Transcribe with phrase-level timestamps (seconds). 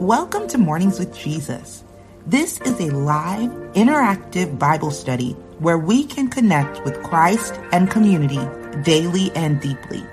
[0.00, 1.82] Welcome to Mornings with Jesus.
[2.24, 8.38] This is a live, interactive Bible study where we can connect with Christ and community
[8.84, 10.04] daily and deeply.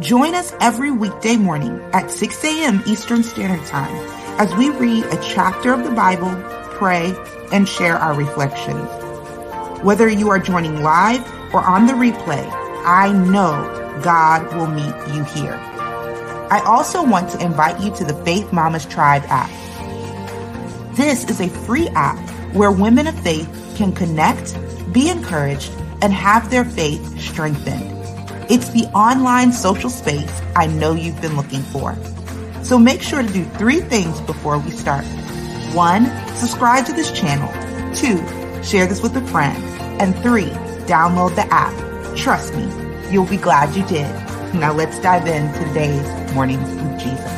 [0.00, 2.82] Join us every weekday morning at 6 a.m.
[2.88, 3.94] Eastern Standard Time
[4.40, 6.34] as we read a chapter of the Bible,
[6.72, 7.14] pray,
[7.52, 8.88] and share our reflections.
[9.84, 11.24] Whether you are joining live
[11.54, 12.50] or on the replay,
[12.84, 15.73] I know God will meet you here.
[16.54, 19.50] I also want to invite you to the Faith Mamas Tribe app.
[20.94, 22.16] This is a free app
[22.54, 24.56] where women of faith can connect,
[24.92, 27.82] be encouraged, and have their faith strengthened.
[28.48, 31.96] It's the online social space I know you've been looking for.
[32.62, 35.04] So make sure to do three things before we start.
[35.74, 37.50] One, subscribe to this channel.
[37.96, 38.18] Two,
[38.62, 39.60] share this with a friend.
[40.00, 40.50] And three,
[40.86, 41.74] download the app.
[42.16, 42.70] Trust me,
[43.10, 44.23] you'll be glad you did.
[44.54, 47.32] Now let's dive into today's Mornings with Jesus.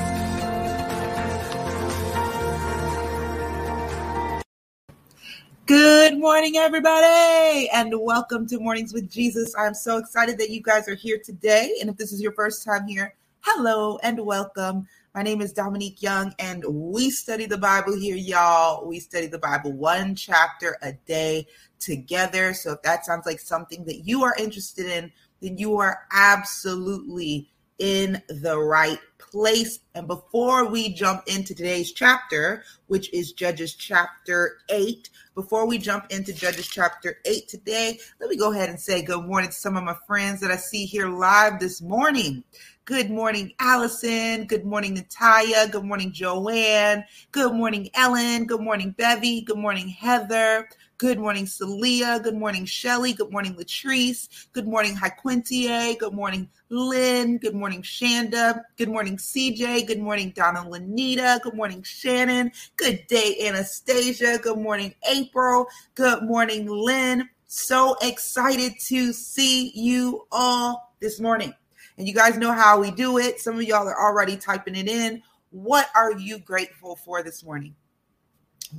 [5.64, 9.54] Good morning, everybody, and welcome to Mornings with Jesus.
[9.58, 11.78] I'm so excited that you guys are here today.
[11.80, 14.86] And if this is your first time here, hello and welcome.
[15.14, 18.86] My name is Dominique Young, and we study the Bible here, y'all.
[18.86, 21.46] We study the Bible one chapter a day
[21.78, 22.52] together.
[22.52, 27.48] So if that sounds like something that you are interested in, then you are absolutely
[27.78, 29.80] in the right place.
[29.94, 36.06] And before we jump into today's chapter, which is Judges chapter 8, before we jump
[36.10, 39.76] into Judges chapter 8 today, let me go ahead and say good morning to some
[39.76, 42.42] of my friends that I see here live this morning.
[42.86, 44.46] Good morning, Allison.
[44.46, 45.68] Good morning, Natalia.
[45.68, 47.04] Good morning, Joanne.
[47.32, 48.46] Good morning, Ellen.
[48.46, 49.40] Good morning, Bevy.
[49.40, 50.68] Good morning, Heather.
[50.98, 52.18] Good morning, Celia.
[52.20, 53.12] Good morning, Shelly.
[53.12, 54.46] Good morning, Latrice.
[54.54, 55.98] Good morning, Haquintier.
[55.98, 57.36] Good morning, Lynn.
[57.36, 58.62] Good morning, Shanda.
[58.78, 59.86] Good morning, CJ.
[59.86, 61.38] Good morning, Donna Lanita.
[61.42, 62.50] Good morning, Shannon.
[62.76, 64.38] Good day, Anastasia.
[64.38, 65.66] Good morning, April.
[65.96, 67.28] Good morning, Lynn.
[67.46, 71.52] So excited to see you all this morning.
[71.98, 73.38] And you guys know how we do it.
[73.38, 75.22] Some of y'all are already typing it in.
[75.50, 77.76] What are you grateful for this morning?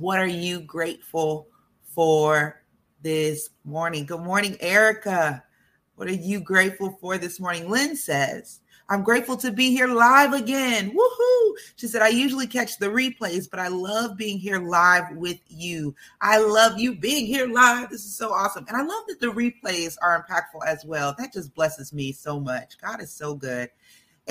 [0.00, 1.46] What are you grateful
[1.98, 2.62] for
[3.02, 4.06] this morning.
[4.06, 5.42] Good morning, Erica.
[5.96, 7.68] What are you grateful for this morning?
[7.68, 10.92] Lynn says, I'm grateful to be here live again.
[10.92, 11.54] Woohoo!
[11.74, 15.92] She said, I usually catch the replays, but I love being here live with you.
[16.20, 17.90] I love you being here live.
[17.90, 18.64] This is so awesome.
[18.68, 21.16] And I love that the replays are impactful as well.
[21.18, 22.78] That just blesses me so much.
[22.80, 23.70] God is so good.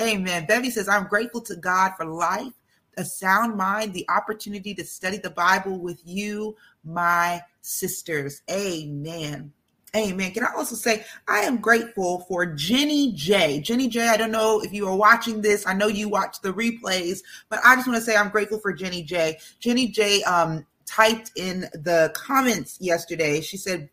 [0.00, 0.46] Amen.
[0.46, 2.54] Bevy says, I'm grateful to God for life,
[2.98, 8.42] a sound mind, the opportunity to study the Bible with you, my sisters.
[8.50, 9.52] Amen.
[9.96, 10.32] Amen.
[10.32, 13.60] Can I also say I am grateful for Jenny J.
[13.60, 14.08] Jenny J.
[14.08, 15.66] I don't know if you are watching this.
[15.66, 18.72] I know you watch the replays, but I just want to say I'm grateful for
[18.72, 19.38] Jenny J.
[19.60, 20.22] Jenny J.
[20.24, 23.40] Um, typed in the comments yesterday.
[23.40, 23.88] She said,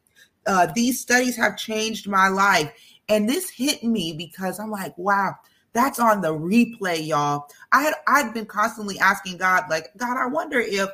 [0.46, 2.74] uh, "These studies have changed my life,"
[3.08, 5.36] and this hit me because I'm like, "Wow."
[5.76, 7.48] That's on the replay, y'all.
[7.74, 10.90] I had I'd been constantly asking God, like, God, I wonder if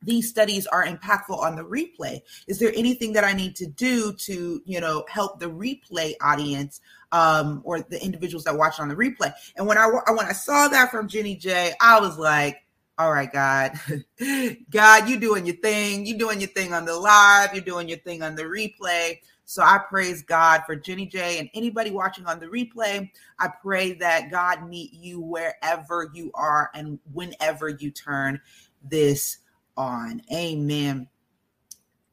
[0.00, 2.20] these studies are impactful on the replay.
[2.46, 6.80] Is there anything that i need to do to you know help the replay audience
[7.10, 9.32] um, or the individuals that watch on the replay?
[9.56, 12.62] And when i when i saw that from jenny j i was like
[12.98, 13.72] all right god.
[14.70, 16.06] God you doing your thing.
[16.06, 17.52] You doing your thing on the live.
[17.52, 21.48] You're doing your thing on the replay so i praise god for jenny j and
[21.54, 26.98] anybody watching on the replay i pray that god meet you wherever you are and
[27.12, 28.38] whenever you turn
[28.82, 29.38] this
[29.76, 30.22] on.
[30.32, 31.08] Amen.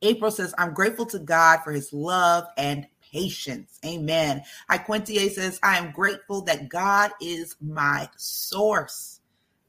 [0.02, 3.80] April says, I'm grateful to God for his love and patience.
[3.86, 4.44] Amen.
[4.68, 9.22] I Quintier says, I am grateful that God is my source.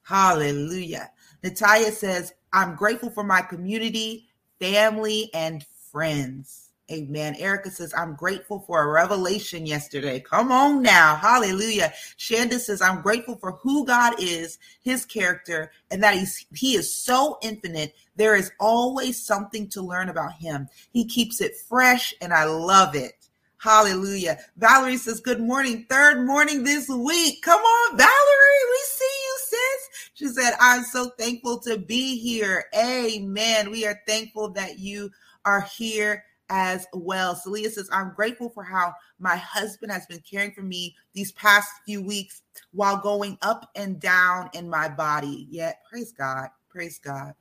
[0.02, 1.10] Hallelujah.
[1.42, 4.28] Natalia says, I'm grateful for my community,
[4.60, 6.63] family, and friends.
[6.92, 7.34] Amen.
[7.38, 10.20] Erica says, I'm grateful for a revelation yesterday.
[10.20, 11.16] Come on now.
[11.16, 11.94] Hallelujah.
[12.18, 16.94] Shanda says, I'm grateful for who God is, his character, and that he's, he is
[16.94, 17.94] so infinite.
[18.16, 20.68] There is always something to learn about him.
[20.92, 23.14] He keeps it fresh, and I love it.
[23.56, 24.36] Hallelujah.
[24.58, 25.86] Valerie says, Good morning.
[25.88, 27.40] Third morning this week.
[27.40, 28.64] Come on, Valerie.
[28.70, 30.10] We see you, sis.
[30.12, 32.66] She said, I'm so thankful to be here.
[32.76, 33.70] Amen.
[33.70, 35.10] We are thankful that you
[35.46, 37.34] are here as well.
[37.34, 41.68] Celia says, I'm grateful for how my husband has been caring for me these past
[41.86, 42.42] few weeks
[42.72, 45.46] while going up and down in my body.
[45.50, 46.48] Yet, praise God.
[46.68, 47.34] Praise God.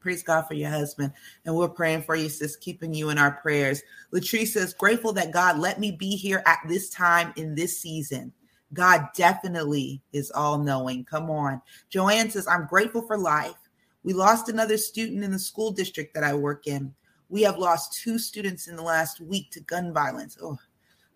[0.00, 1.12] Praise God for your husband.
[1.44, 3.82] And we're praying for you, sis, keeping you in our prayers.
[4.12, 8.32] Latrice says, grateful that God let me be here at this time in this season.
[8.72, 11.04] God definitely is all knowing.
[11.04, 11.62] Come on.
[11.88, 13.54] Joanne says, I'm grateful for life.
[14.02, 16.92] We lost another student in the school district that I work in.
[17.32, 20.36] We have lost two students in the last week to gun violence.
[20.42, 20.58] Oh,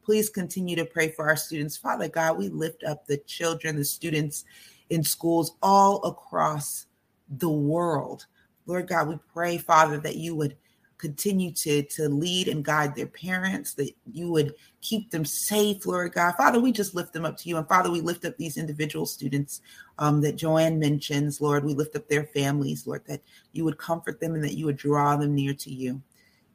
[0.02, 1.76] please continue to pray for our students.
[1.76, 4.46] Father God, we lift up the children, the students
[4.88, 6.86] in schools all across
[7.28, 8.24] the world.
[8.64, 10.56] Lord God, we pray, Father, that you would
[10.98, 16.12] continue to, to lead and guide their parents, that you would keep them safe, Lord
[16.12, 16.34] God.
[16.36, 17.56] Father, we just lift them up to you.
[17.56, 19.60] And Father, we lift up these individual students
[19.98, 21.64] um, that Joanne mentions, Lord.
[21.64, 23.22] We lift up their families, Lord, that
[23.52, 26.02] you would comfort them and that you would draw them near to you.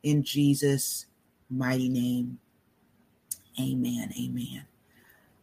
[0.03, 1.05] In Jesus'
[1.49, 2.39] mighty name.
[3.59, 4.11] Amen.
[4.19, 4.65] Amen.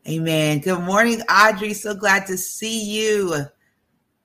[0.08, 0.58] Amen.
[0.60, 1.74] Good morning, Audrey.
[1.74, 3.46] So glad to see you.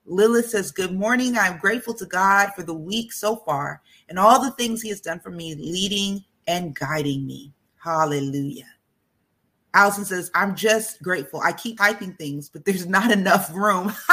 [0.06, 1.36] Lilith says, Good morning.
[1.36, 5.00] I'm grateful to God for the week so far and all the things He has
[5.00, 7.52] done for me, leading and guiding me.
[7.82, 8.68] Hallelujah.
[9.72, 11.40] Allison says, I'm just grateful.
[11.40, 13.92] I keep typing things, but there's not enough room.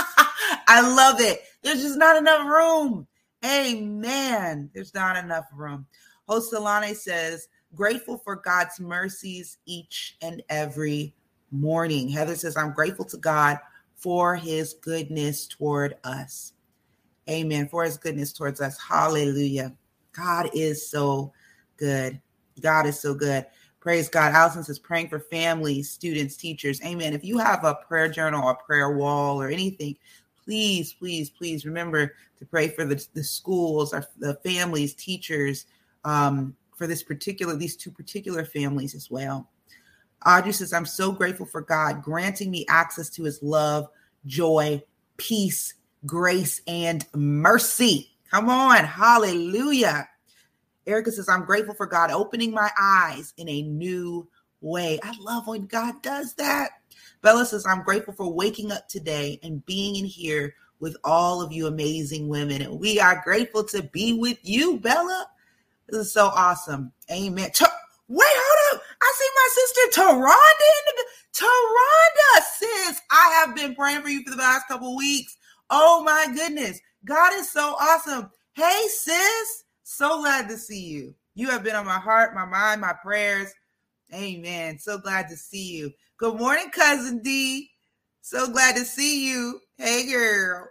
[0.68, 1.42] I love it.
[1.62, 3.08] There's just not enough room.
[3.46, 4.72] Amen.
[4.74, 5.86] There's not enough room.
[6.28, 11.14] Host Alane says, grateful for God's mercies each and every
[11.52, 12.10] morning.
[12.10, 13.60] Heather says, I'm grateful to God
[14.02, 16.54] for his goodness toward us.
[17.30, 17.68] Amen.
[17.68, 18.78] For his goodness towards us.
[18.82, 19.74] Hallelujah.
[20.12, 21.32] God is so
[21.78, 22.20] good.
[22.62, 23.46] God is so good.
[23.80, 24.34] Praise God.
[24.34, 26.82] Allison says, praying for families, students, teachers.
[26.84, 27.14] Amen.
[27.14, 29.96] If you have a prayer journal or prayer wall or anything,
[30.44, 35.68] please, please, please remember to pray for the, the schools, or the families, teachers,
[36.04, 39.50] um, for this particular, these two particular families as well.
[40.26, 43.88] Audrey says, I'm so grateful for God granting me access to his love,
[44.26, 44.84] joy,
[45.18, 45.74] peace,
[46.06, 48.12] grace, and mercy.
[48.30, 48.86] Come on.
[48.86, 50.08] Hallelujah.
[50.86, 54.28] Erica says, I'm grateful for God opening my eyes in a new
[54.62, 55.00] way.
[55.04, 56.70] I love when God does that.
[57.22, 61.52] Bella says, I'm grateful for waking up today and being in here with all of
[61.52, 62.62] you amazing women.
[62.64, 65.28] And we are grateful to be with you, Bella.
[65.88, 66.92] This is so awesome.
[67.12, 67.52] Amen.
[68.08, 68.61] Wait, hold up.
[69.02, 70.72] I see my sister Taronda
[71.34, 73.02] Taronda, sis.
[73.10, 75.38] I have been praying for you for the last couple weeks.
[75.70, 76.80] Oh my goodness.
[77.06, 78.30] God is so awesome.
[78.54, 79.64] Hey, sis.
[79.84, 81.16] So glad to see you.
[81.36, 83.52] You have been on my heart, my mind, my prayers.
[84.14, 84.78] Amen.
[84.78, 85.92] So glad to see you.
[86.18, 87.70] Good morning, cousin D.
[88.22, 89.60] So glad to see you.
[89.78, 90.68] Hey, girl.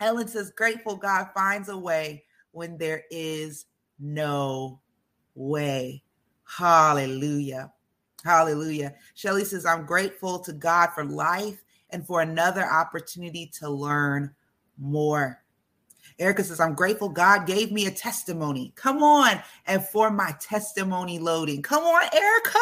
[0.00, 3.66] Ellen says, grateful God finds a way when there is
[3.98, 4.80] no
[5.34, 6.03] way.
[6.44, 7.72] Hallelujah.
[8.24, 8.94] Hallelujah.
[9.14, 14.34] Shelly says, I'm grateful to God for life and for another opportunity to learn
[14.78, 15.40] more.
[16.18, 18.72] Erica says, I'm grateful God gave me a testimony.
[18.76, 19.42] Come on.
[19.66, 21.62] And for my testimony loading.
[21.62, 22.58] Come on, Erica.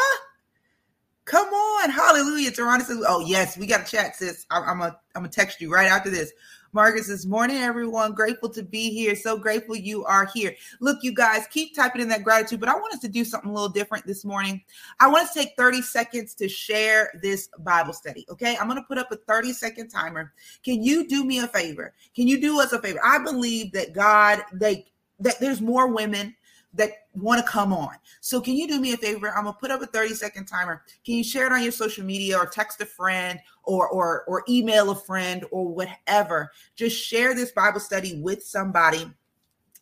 [1.25, 1.91] Come on.
[1.91, 2.51] Hallelujah.
[2.51, 4.47] Taronda says, Oh, yes, we got a chat, sis.
[4.51, 4.93] I'm going
[5.23, 6.33] to text you right after this.
[6.73, 8.13] Margaret says, Morning, everyone.
[8.15, 9.15] Grateful to be here.
[9.15, 10.55] So grateful you are here.
[10.81, 13.51] Look, you guys, keep typing in that gratitude, but I want us to do something
[13.51, 14.63] a little different this morning.
[14.99, 18.25] I want to take 30 seconds to share this Bible study.
[18.31, 18.57] Okay.
[18.57, 20.33] I'm going to put up a 30 second timer.
[20.65, 21.93] Can you do me a favor?
[22.17, 23.01] Can you do us a favor?
[23.05, 24.87] I believe that God, they,
[25.21, 26.35] that there's more women
[26.75, 27.95] that want to come on.
[28.21, 29.29] So can you do me a favor?
[29.29, 30.83] I'm gonna put up a 30 second timer.
[31.05, 34.45] Can you share it on your social media or text a friend or or or
[34.49, 36.51] email a friend or whatever?
[36.77, 39.07] Just share this Bible study with somebody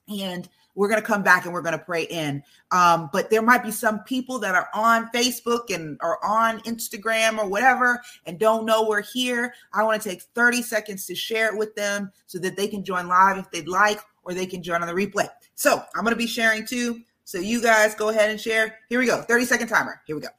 [0.08, 2.42] and we're going to come back and we're going to pray in.
[2.70, 7.38] Um, but there might be some people that are on Facebook and are on Instagram
[7.38, 9.52] or whatever and don't know we're here.
[9.72, 12.84] I want to take 30 seconds to share it with them so that they can
[12.84, 15.28] join live if they'd like, or they can join on the replay.
[15.60, 17.02] So I'm going to be sharing too.
[17.24, 18.78] So you guys go ahead and share.
[18.88, 19.20] Here we go.
[19.20, 20.00] 30 second timer.
[20.06, 20.30] Here we go.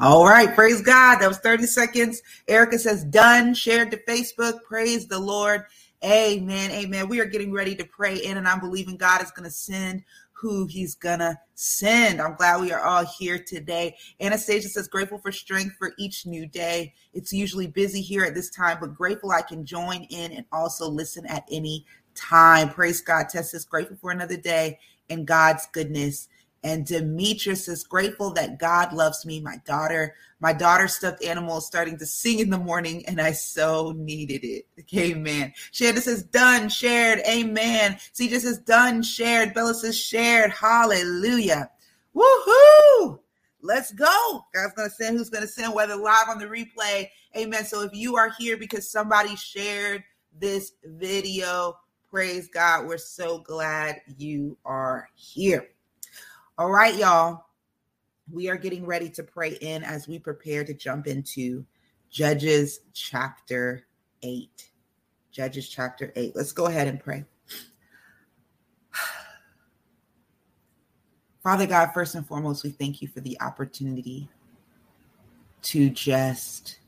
[0.00, 0.54] All right.
[0.54, 1.18] Praise God.
[1.18, 2.22] That was 30 seconds.
[2.48, 3.52] Erica says, done.
[3.54, 4.62] Shared to Facebook.
[4.62, 5.64] Praise the Lord.
[6.02, 6.70] Amen.
[6.70, 7.08] Amen.
[7.08, 10.02] We are getting ready to pray in, and I'm believing God is going to send
[10.40, 12.20] who he's gonna send.
[12.20, 13.94] I'm glad we are all here today.
[14.20, 16.94] Anastasia says, grateful for strength for each new day.
[17.12, 20.88] It's usually busy here at this time, but grateful I can join in and also
[20.88, 22.70] listen at any time.
[22.70, 23.28] Praise God.
[23.28, 24.78] Tess is grateful for another day
[25.10, 26.28] and God's goodness
[26.62, 29.40] And Demetrius is grateful that God loves me.
[29.40, 33.32] My daughter, my daughter's stuffed animal is starting to sing in the morning, and I
[33.32, 34.66] so needed it.
[34.94, 35.54] Amen.
[35.72, 37.20] Shanda says, done, shared.
[37.26, 37.96] Amen.
[38.14, 39.54] CJ says, done, shared.
[39.54, 40.50] Bella says, shared.
[40.50, 41.70] Hallelujah.
[42.14, 43.20] Woohoo!
[43.62, 44.44] Let's go.
[44.54, 47.08] God's going to send who's going to send, whether live on the replay.
[47.36, 47.64] Amen.
[47.64, 50.02] So if you are here because somebody shared
[50.38, 51.78] this video,
[52.10, 52.86] praise God.
[52.86, 55.70] We're so glad you are here.
[56.60, 57.46] All right, y'all.
[58.30, 61.64] We are getting ready to pray in as we prepare to jump into
[62.10, 63.86] Judges chapter
[64.22, 64.70] 8.
[65.32, 66.36] Judges chapter 8.
[66.36, 67.24] Let's go ahead and pray.
[71.42, 74.28] Father God, first and foremost, we thank you for the opportunity
[75.62, 76.80] to just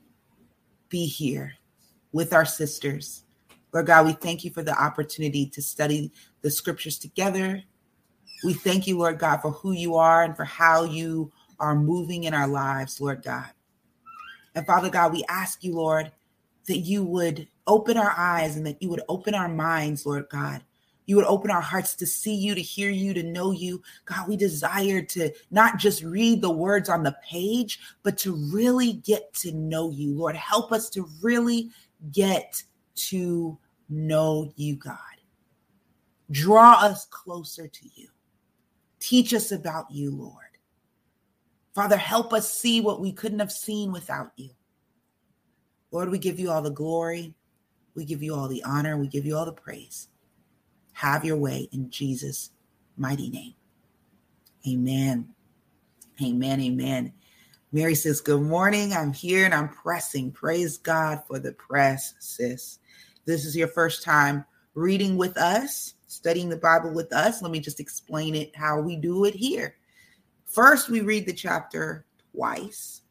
[0.90, 1.54] be here
[2.12, 3.24] with our sisters.
[3.72, 6.12] Lord God, we thank you for the opportunity to study
[6.42, 7.62] the scriptures together.
[8.44, 12.25] We thank you, Lord God, for who you are and for how you are moving
[12.25, 13.50] in our lives, Lord God.
[14.54, 16.12] And Father God, we ask you, Lord,
[16.66, 20.62] that you would open our eyes and that you would open our minds, Lord God,
[21.06, 23.82] you would open our hearts to see you, to hear you, to know you.
[24.04, 28.94] God, we desire to not just read the words on the page, but to really
[28.94, 30.14] get to know you.
[30.14, 31.70] Lord, help us to really
[32.12, 32.62] get
[32.94, 33.58] to
[33.88, 34.99] know you, God.
[36.30, 38.08] Draw us closer to you.
[39.02, 40.37] Teach us about you, Lord.
[41.75, 44.50] Father, help us see what we couldn't have seen without you.
[45.90, 47.35] Lord, we give you all the glory.
[47.97, 48.97] We give you all the honor.
[48.97, 50.06] We give you all the praise.
[50.92, 52.52] Have your way in Jesus'
[52.97, 53.54] mighty name.
[54.68, 55.30] Amen.
[56.23, 56.61] Amen.
[56.61, 57.12] Amen.
[57.73, 58.92] Mary says, Good morning.
[58.92, 60.30] I'm here and I'm pressing.
[60.30, 62.78] Praise God for the press, sis.
[63.25, 67.42] This is your first time reading with us, studying the Bible with us.
[67.42, 69.76] Let me just explain it how we do it here.
[70.46, 73.02] First, we read the chapter twice.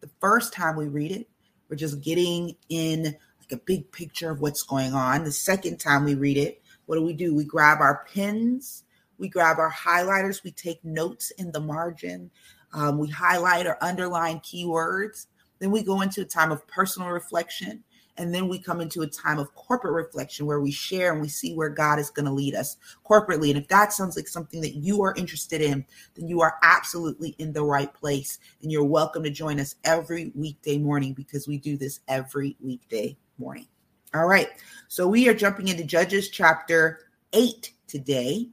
[0.00, 1.28] The first time we read it,
[1.68, 5.24] we're just getting in like a big picture of what's going on.
[5.24, 7.34] The second time we read it, what do we do?
[7.34, 8.84] We grab our pens,
[9.18, 12.30] we grab our highlighters, we take notes in the margin,
[12.72, 15.26] um, we highlight or underline keywords.
[15.58, 17.82] Then we go into a time of personal reflection.
[18.18, 21.28] And then we come into a time of corporate reflection where we share and we
[21.28, 22.76] see where God is going to lead us
[23.08, 23.50] corporately.
[23.50, 27.36] And if that sounds like something that you are interested in, then you are absolutely
[27.38, 28.38] in the right place.
[28.62, 33.16] And you're welcome to join us every weekday morning because we do this every weekday
[33.38, 33.66] morning.
[34.14, 34.48] All right.
[34.88, 37.00] So we are jumping into Judges chapter
[37.32, 38.48] 8 today.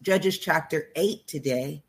[0.00, 1.82] Judges chapter 8 today.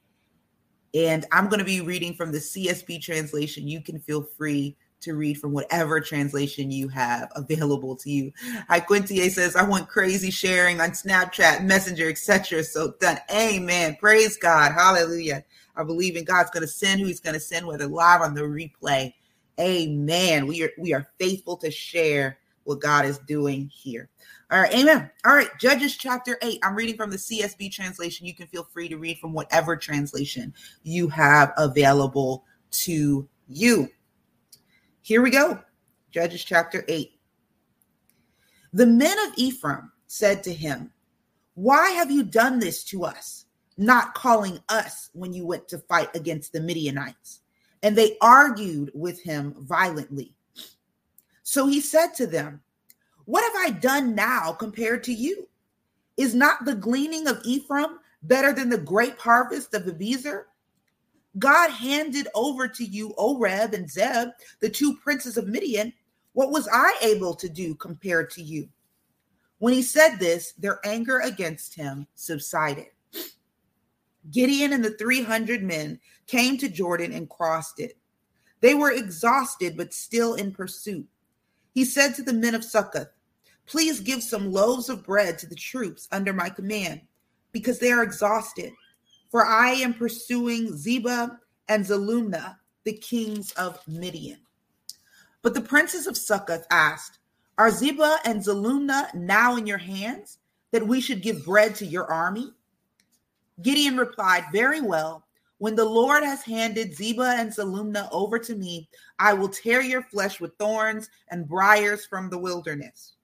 [0.94, 3.68] And I'm going to be reading from the CSB translation.
[3.68, 8.32] You can feel free to read from whatever translation you have available to you.
[8.68, 12.64] Hi, Quintier says, I want crazy sharing on Snapchat, Messenger, etc.
[12.64, 13.18] So done.
[13.34, 13.98] Amen.
[14.00, 14.72] Praise God.
[14.74, 15.44] Hallelujah.
[15.76, 18.34] I believe in God's going to send who He's going to send, whether live on
[18.34, 19.14] the replay.
[19.60, 20.48] Amen.
[20.48, 24.10] We are we are faithful to share what God is doing here.
[24.52, 25.10] All right, amen.
[25.26, 26.60] All right, Judges chapter 8.
[26.64, 28.26] I'm reading from the CSB translation.
[28.26, 30.54] You can feel free to read from whatever translation
[30.84, 33.90] you have available to you.
[35.10, 35.60] Here we go.
[36.12, 37.20] Judges chapter 8.
[38.74, 40.92] The men of Ephraim said to him,
[41.56, 46.16] Why have you done this to us, not calling us when you went to fight
[46.16, 47.42] against the Midianites?
[47.82, 50.36] And they argued with him violently.
[51.42, 52.62] So he said to them,
[53.26, 55.48] What have I done now compared to you?
[56.18, 60.44] Is not the gleaning of Ephraim better than the grape harvest of Abiezer?
[61.40, 64.30] God handed over to you Oreb and Zeb,
[64.60, 65.94] the two princes of Midian.
[66.34, 68.70] What was I able to do compared to you?
[69.58, 72.88] When he said this, their anger against him subsided.
[74.32, 77.98] Gideon and the 300 men came to Jordan and crossed it.
[78.62, 81.08] They were exhausted, but still in pursuit.
[81.74, 83.10] He said to the men of Succoth,
[83.66, 87.02] Please give some loaves of bread to the troops under my command,
[87.52, 88.72] because they are exhausted.
[89.30, 94.40] For I am pursuing Zebah and Zalmunna, the kings of Midian.
[95.42, 97.20] But the princes of Succoth asked,
[97.58, 100.40] Are Zebah and Zalmunna now in your hands,
[100.72, 102.52] that we should give bread to your army?
[103.62, 105.26] Gideon replied, Very well.
[105.60, 110.04] When the Lord has handed Zebah and Zalmunna over to me, I will tear your
[110.04, 113.16] flesh with thorns and briars from the wilderness.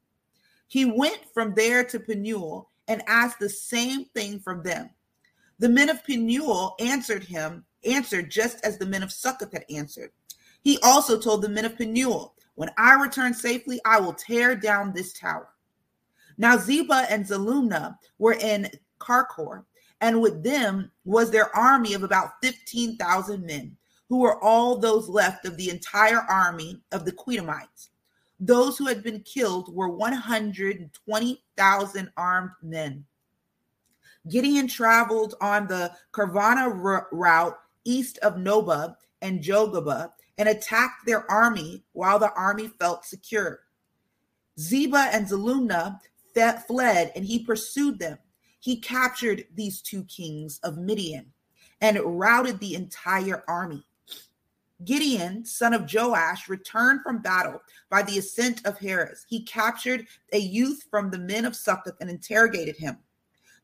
[0.67, 4.89] He went from there to Penuel and asked the same thing from them.
[5.59, 10.11] The men of Penuel answered him, answered just as the men of Succoth had answered.
[10.61, 14.93] He also told the men of Penuel, When I return safely, I will tear down
[14.93, 15.49] this tower.
[16.37, 18.69] Now Zebah and Zalmunna were in
[18.99, 19.63] Karkor,
[20.01, 23.77] And with them was their army of about 15,000 men,
[24.09, 27.91] who were all those left of the entire army of the Qedemites.
[28.39, 33.05] Those who had been killed were 120,000 armed men.
[34.27, 36.69] Gideon traveled on the caravan
[37.11, 43.61] route east of Nobah and Jogabah and attacked their army while the army felt secure.
[44.59, 45.99] Zebah and Zalmunna
[46.67, 48.17] fled and he pursued them.
[48.59, 51.31] He captured these two kings of Midian
[51.81, 53.85] and routed the entire army.
[54.83, 59.25] Gideon, son of Joash, returned from battle by the ascent of Heres.
[59.29, 62.97] He captured a youth from the men of Succoth and interrogated him.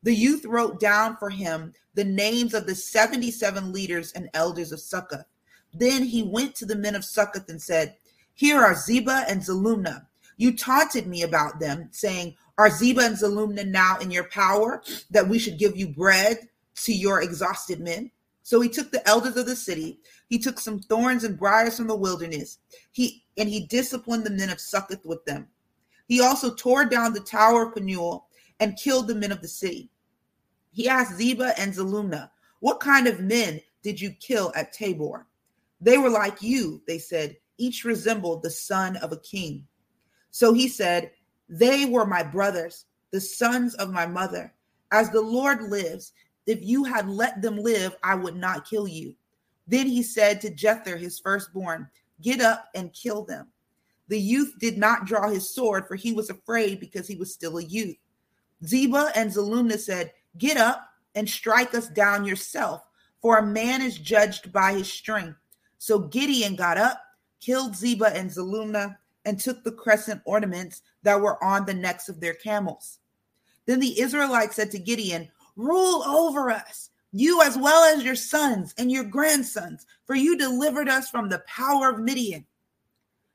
[0.02, 4.80] The youth wrote down for him the names of the 77 leaders and elders of
[4.80, 5.26] Succoth.
[5.74, 7.96] Then he went to the men of Succoth and said,
[8.34, 10.06] Here are Zebah and Zalmunna.
[10.36, 15.28] You taunted me about them, saying, Are Zebah and Zalmunna now in your power, that
[15.28, 16.48] we should give you bread
[16.84, 18.10] to your exhausted men?
[18.42, 20.00] So he took the elders of the city.
[20.28, 22.58] He took some thorns and briars from the wilderness.
[22.90, 25.46] He and he disciplined the men of Succoth with them.
[26.08, 28.26] He also tore down the tower of Penuel
[28.58, 29.90] and killed the men of the city.
[30.72, 35.26] He asked Zebah and Zalmunna, What kind of men did you kill at Tabor?
[35.80, 37.36] They were like you, they said.
[37.58, 39.66] Each resembled the son of a king.
[40.30, 41.10] So he said,
[41.48, 44.52] They were my brothers, the sons of my mother.
[44.90, 46.12] As the Lord lives,
[46.46, 49.14] if you had let them live, I would not kill you.
[49.68, 51.88] Then he said to Jether, his firstborn,
[52.20, 53.48] Get up and kill them.
[54.08, 57.58] The youth did not draw his sword, for he was afraid because he was still
[57.58, 57.96] a youth.
[58.64, 62.86] Zebah and Zalmunna said, Get up and strike us down yourself,
[63.20, 65.38] for a man is judged by his strength.
[65.78, 67.02] So Gideon got up,
[67.40, 72.20] killed Zebah and Zalmunna, and took the crescent ornaments that were on the necks of
[72.20, 72.98] their camels.
[73.66, 78.74] Then the Israelites said to Gideon, Rule over us, you as well as your sons
[78.78, 82.46] and your grandsons, for you delivered us from the power of Midian.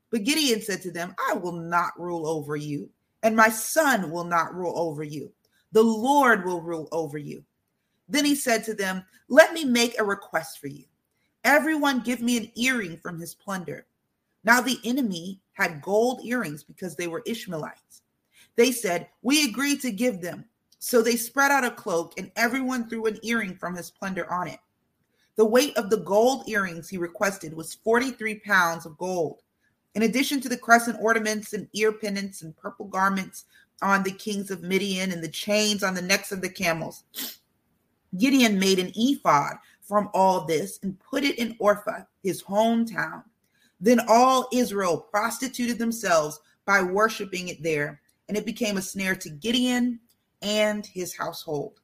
[0.09, 2.89] But Gideon said to them, I will not rule over you,
[3.23, 5.31] and my son will not rule over you.
[5.71, 7.43] The Lord will rule over you.
[8.09, 10.85] Then he said to them, Let me make a request for you.
[11.43, 13.85] Everyone give me an earring from his plunder.
[14.43, 18.01] Now the enemy had gold earrings because they were Ishmaelites.
[18.55, 20.45] They said, We agree to give them.
[20.79, 24.47] So they spread out a cloak, and everyone threw an earring from his plunder on
[24.47, 24.59] it.
[25.35, 29.41] The weight of the gold earrings he requested was 43 pounds of gold.
[29.95, 33.45] In addition to the crescent ornaments and ear pendants and purple garments
[33.81, 37.03] on the kings of Midian and the chains on the necks of the camels,
[38.17, 43.23] Gideon made an ephod from all this and put it in Ophrah, his hometown.
[43.79, 49.29] Then all Israel prostituted themselves by worshiping it there, and it became a snare to
[49.29, 49.99] Gideon
[50.41, 51.79] and his household.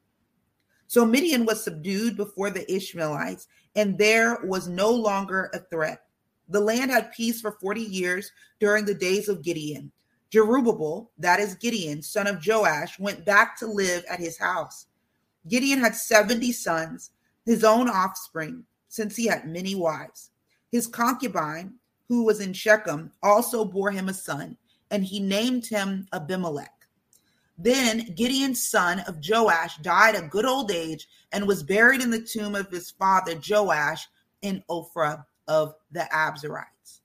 [0.86, 6.02] So Midian was subdued before the Ishmaelites, and there was no longer a threat.
[6.48, 8.30] The land had peace for 40 years
[8.60, 9.90] during the days of Gideon.
[10.30, 14.86] Jerubbaal, that is Gideon, son of Joash, went back to live at his house.
[15.46, 17.10] Gideon had 70 sons
[17.44, 20.30] his own offspring, since he had many wives.
[20.72, 21.74] His concubine,
[22.08, 24.56] who was in Shechem, also bore him a son,
[24.90, 26.70] and he named him Abimelech.
[27.56, 32.20] Then Gideon's son of Joash died a good old age and was buried in the
[32.22, 34.08] tomb of his father Joash
[34.42, 37.00] in Ophrah of the Abiezrites.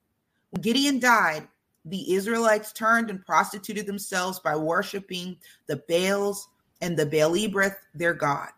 [0.49, 1.47] When Gideon died,
[1.89, 6.47] the Israelites turned and prostituted themselves by worshiping the Baals
[6.81, 8.49] and the Baal-berith, their god.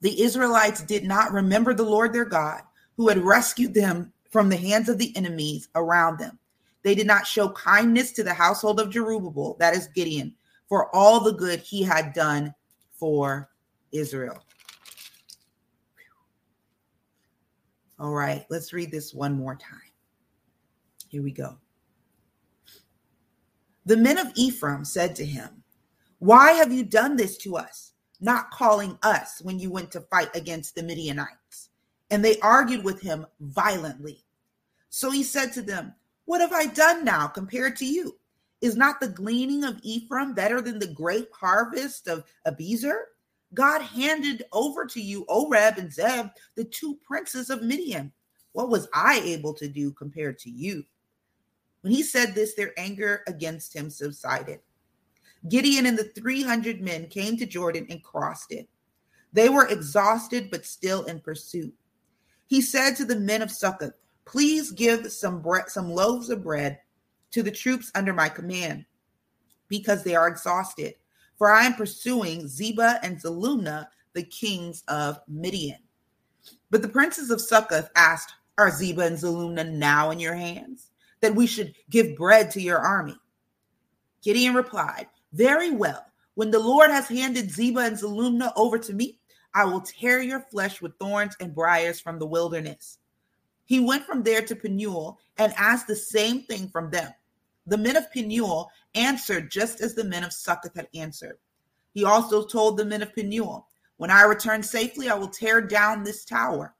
[0.00, 2.62] The Israelites did not remember the Lord their God,
[2.96, 6.38] who had rescued them from the hands of the enemies around them.
[6.82, 10.34] They did not show kindness to the household of Jerubbaal, that is Gideon,
[10.68, 12.54] for all the good he had done
[12.92, 13.50] for
[13.92, 14.42] Israel.
[17.98, 19.80] All right, let's read this one more time.
[21.08, 21.56] Here we go.
[23.88, 25.64] The men of Ephraim said to him,
[26.18, 27.88] Why have you done this to us?
[28.20, 31.70] not calling us when you went to fight against the Midianites.
[32.10, 34.24] And they argued with him violently.
[34.90, 35.94] So he said to them,
[36.26, 38.18] What have I done now compared to you?
[38.60, 42.98] Is not the gleaning of Ephraim better than the grape harvest of Abiezer?
[43.54, 48.12] God handed over to you Oreb and Zeb, the two princes of Midian.
[48.52, 50.84] What was I able to do compared to you?
[51.82, 54.60] When he said this, their anger against him subsided.
[55.48, 58.68] Gideon and the 300 men came to Jordan and crossed it.
[59.32, 61.74] They were exhausted, but still in pursuit.
[62.46, 63.92] He said to the men of Succoth,
[64.24, 66.80] Please give some bread, some loaves of bread
[67.30, 68.84] to the troops under my command,
[69.68, 70.94] because they are exhausted.
[71.36, 75.78] For I am pursuing Zebah and Zalmunna, the kings of Midian.
[76.70, 80.87] But the princes of Succoth asked, Are Zebah and Zalmunna now in your hands,
[81.20, 83.16] that we should give bread to your army?
[84.22, 86.04] Gideon replied, Very well.
[86.34, 89.18] When the Lord has handed Zebah and Zalmunna over to me,
[89.54, 92.98] I will tear your flesh with thorns and briars from the wilderness.
[93.64, 97.12] He went from there to Penuel and asked the same thing from them.
[97.66, 101.38] The men of Penuel answered just as the men of Succoth had answered.
[101.92, 106.02] He also told the men of Penuel, When I return safely, I will tear down
[106.02, 106.74] this tower.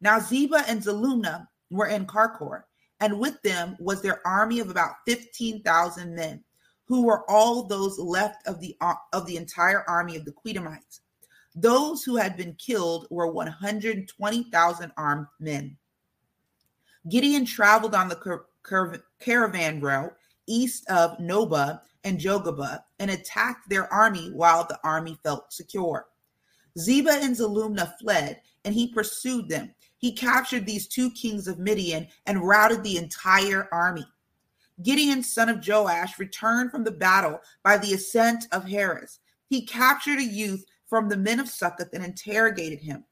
[0.00, 2.62] Now Zebah and Zalmunna were in Karkor,
[3.04, 6.42] and with them was their army of about 15,000 men,
[6.86, 8.74] who were all those left of the,
[9.12, 11.00] of the entire army of the Qedemites.
[11.54, 15.76] Those who had been killed were 120,000 armed men.
[17.10, 20.14] Gideon traveled on the car- car- caravan route
[20.46, 26.06] east of Nobah and Jogabah and attacked their army while the army felt secure.
[26.78, 29.74] Zebah and Zalmunna fled, and he pursued them.
[30.04, 34.04] He captured these two kings of Midian and routed the entire army.
[34.82, 39.20] Gideon, son of Joash, returned from the battle by the ascent of Heres.
[39.46, 43.04] He captured a youth from the men of Succoth and interrogated him.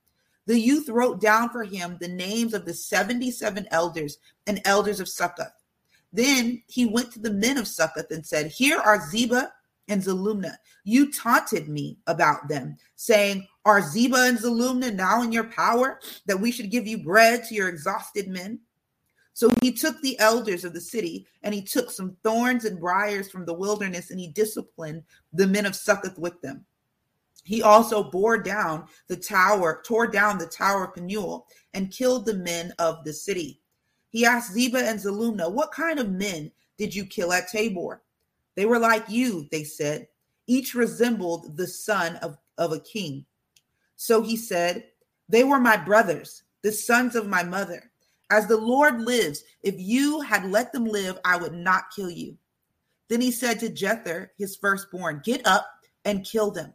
[0.45, 5.09] The youth wrote down for him the names of the 77 elders and elders of
[5.09, 5.65] Succoth.
[6.13, 9.51] Then he went to the men of Succoth and said, Here are Zebah
[9.89, 10.57] and Zalmunna.
[10.85, 16.41] You taunted me about them, saying, Are Zebah and Zalmunna now in your power that
[16.41, 18.61] we should give you bread to your exhausted men?
[19.35, 23.31] So he took the elders of the city and he took some thorns and briars
[23.31, 26.65] from the wilderness and he disciplined the men of Succoth with them.
[27.45, 32.35] He also bore down the tower, tore down the tower of Penuel, and killed the
[32.35, 33.61] men of the city.
[34.11, 38.03] He asked Zebah and Zalmunna, What kind of men did you kill at Tabor?
[38.55, 40.09] They were like you, they said.
[40.47, 43.25] Each resembled the son of, of a king.
[44.03, 44.87] So he said,
[45.29, 47.93] They were my brothers, the sons of my mother.
[48.33, 52.37] As the Lord lives, if you had let them live, I would not kill you.
[53.07, 55.69] Then he said to Jether, his firstborn, Get up
[56.05, 56.75] and kill them.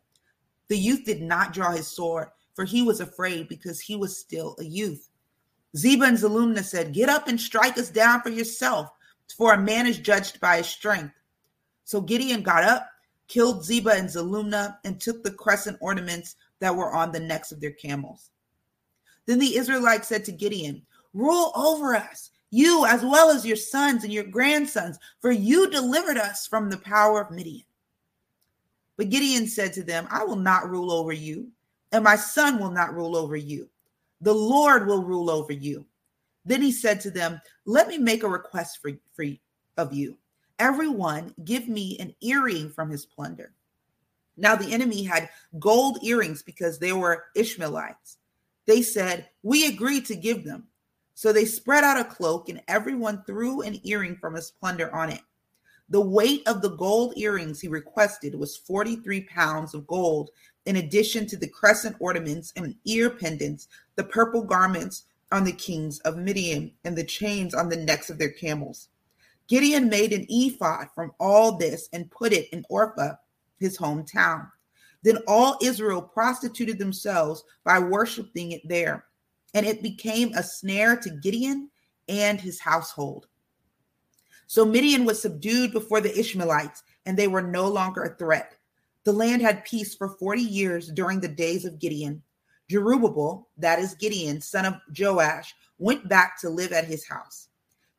[0.69, 4.55] The youth did not draw his sword, for he was afraid because he was still
[4.57, 5.09] a youth.
[5.75, 8.89] Zebah and Zalmunna said, Get up and strike us down for yourself,
[9.37, 11.13] for a man is judged by his strength.
[11.83, 12.89] So Gideon got up,
[13.27, 17.59] killed Zebah and Zalmunna, and took the crescent ornaments that were on the necks of
[17.59, 18.31] their camels.
[19.25, 20.81] Then the Israelites said to Gideon,
[21.13, 26.17] Rule over us, you as well as your sons and your grandsons, for you delivered
[26.17, 27.65] us from the power of Midian.
[28.95, 31.51] But Gideon said to them, I will not rule over you,
[31.91, 33.69] and my son will not rule over you.
[34.21, 35.85] The Lord will rule over you.
[36.45, 39.25] Then he said to them, Let me make a request for, for
[39.77, 40.17] of you.
[40.59, 43.53] Everyone give me an earring from his plunder.
[44.37, 48.17] Now the enemy had gold earrings because they were Ishmaelites.
[48.67, 50.67] They said, We agree to give them.
[51.15, 55.09] So they spread out a cloak, and everyone threw an earring from his plunder on
[55.09, 55.21] it.
[55.89, 60.29] The weight of the gold earrings he requested was 43 pounds of gold,
[60.65, 65.99] in addition to the crescent ornaments and ear pendants, the purple garments on the kings
[65.99, 68.89] of Midian, and the chains on the necks of their camels.
[69.47, 73.17] Gideon made an ephod from all this and put it in Ophrah,
[73.59, 74.49] his hometown.
[75.03, 79.05] Then all Israel prostituted themselves by worshiping it there,
[79.53, 81.69] and it became a snare to Gideon
[82.07, 83.27] and his household.
[84.47, 88.55] So Midian was subdued before the Ishmaelites, and they were no longer a threat.
[89.03, 92.23] The land had peace for 40 years during the days of Gideon.
[92.69, 97.47] Jerubbaal, that is Gideon, son of Joash, went back to live at his house.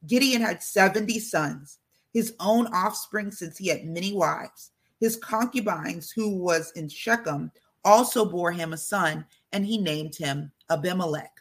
[0.07, 1.79] Gideon had 70 sons,
[2.13, 4.71] his own offspring, since he had many wives.
[5.01, 7.53] His concubines, who was in Shechem,
[7.85, 11.33] also bore him a son, and he named him Abimelech.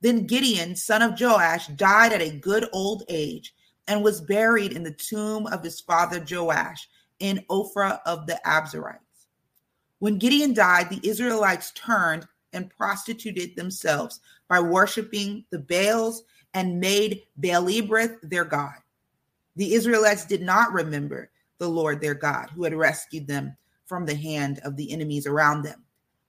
[0.00, 3.54] Then Gideon, son of Joash, died at a good old age
[3.88, 8.98] and was buried in the tomb of his father Joash in Ophrah of the Abiezrites.
[9.98, 17.22] When Gideon died, the Israelites turned and prostituted themselves by worshiping the Baals and made
[17.36, 18.76] Baal-berith their god.
[19.56, 24.14] The Israelites did not remember the Lord their God, who had rescued them from the
[24.14, 25.82] hand of the enemies around them.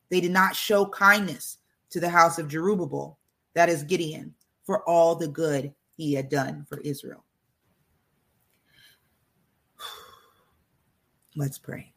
[0.09, 1.57] They did not show kindness
[1.89, 3.15] to the house of Jerubbaal,
[3.53, 4.33] that is Gideon,
[4.63, 7.23] for all the good he had done for Israel.
[11.35, 11.93] Let's pray.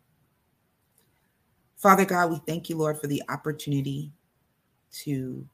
[1.77, 4.13] Father God, we thank you, Lord, for the opportunity
[5.05, 5.47] to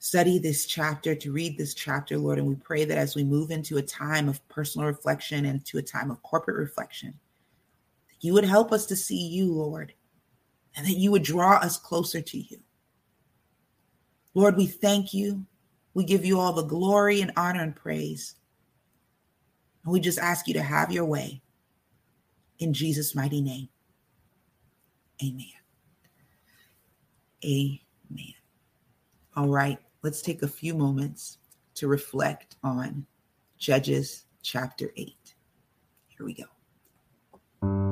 [0.00, 2.38] study this chapter, to read this chapter, Lord.
[2.38, 5.78] And we pray that as we move into a time of personal reflection and to
[5.78, 7.14] a time of corporate reflection,
[8.20, 9.92] you would help us to see you, Lord,
[10.74, 12.58] and that you would draw us closer to you.
[14.34, 15.44] Lord, we thank you.
[15.94, 18.36] We give you all the glory and honor and praise.
[19.84, 21.42] And we just ask you to have your way
[22.58, 23.68] in Jesus' mighty name.
[25.22, 25.46] Amen.
[27.44, 28.34] Amen.
[29.36, 31.38] All right, let's take a few moments
[31.74, 33.06] to reflect on
[33.58, 35.14] Judges chapter 8.
[36.08, 37.89] Here we go.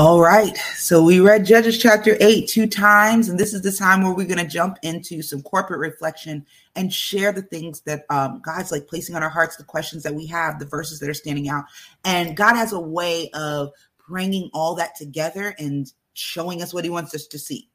[0.00, 0.56] All right.
[0.76, 4.28] So we read Judges chapter 8 two times, and this is the time where we're
[4.28, 8.86] going to jump into some corporate reflection and share the things that um, God's like
[8.86, 11.64] placing on our hearts, the questions that we have, the verses that are standing out.
[12.04, 13.72] And God has a way of
[14.06, 17.68] bringing all that together and showing us what He wants us to see.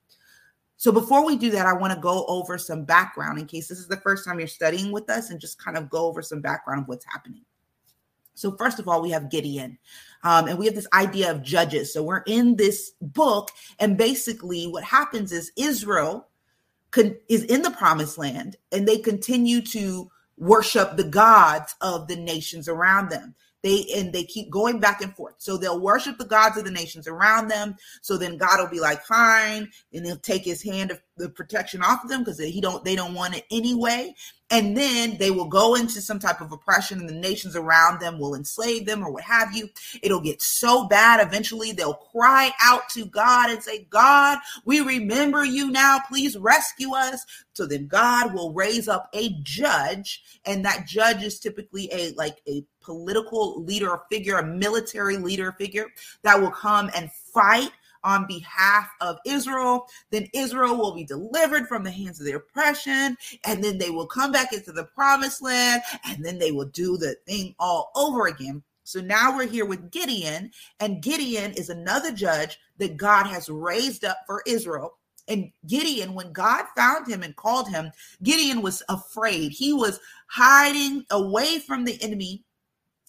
[0.78, 3.80] So before we do that, I want to go over some background in case this
[3.80, 6.40] is the first time you're studying with us and just kind of go over some
[6.40, 7.44] background of what's happening.
[8.36, 9.78] So, first of all, we have Gideon,
[10.24, 11.94] um, and we have this idea of judges.
[11.94, 16.28] So, we're in this book, and basically, what happens is Israel
[16.92, 22.16] con- is in the promised land, and they continue to worship the gods of the
[22.16, 25.36] nations around them they and they keep going back and forth.
[25.40, 27.76] So they'll worship the gods of the nations around them.
[28.02, 31.82] So then god will be like fine and he'll take his hand of the protection
[31.82, 34.14] off of them because he don't they don't want it anyway.
[34.50, 38.20] And then they will go into some type of oppression and the nations around them
[38.20, 39.70] will enslave them or what have you.
[40.04, 45.46] It'll get so bad eventually they'll cry out to god and say god we remember
[45.46, 46.00] you now.
[46.08, 47.26] Please rescue us.
[47.54, 52.42] So then god will raise up a judge and that judge is typically a like
[52.46, 55.88] a political leader figure a military leader figure
[56.22, 57.72] that will come and fight
[58.04, 63.18] on behalf of Israel, then Israel will be delivered from the hands of the oppression,
[63.46, 66.98] and then they will come back into the promised land, and then they will do
[66.98, 68.62] the thing all over again.
[68.84, 74.04] So now we're here with Gideon, and Gideon is another judge that God has raised
[74.04, 74.98] up for Israel.
[75.30, 77.92] And Gideon, when God found him and called him,
[78.24, 79.54] Gideon was afraid.
[79.54, 82.44] He was hiding away from the enemy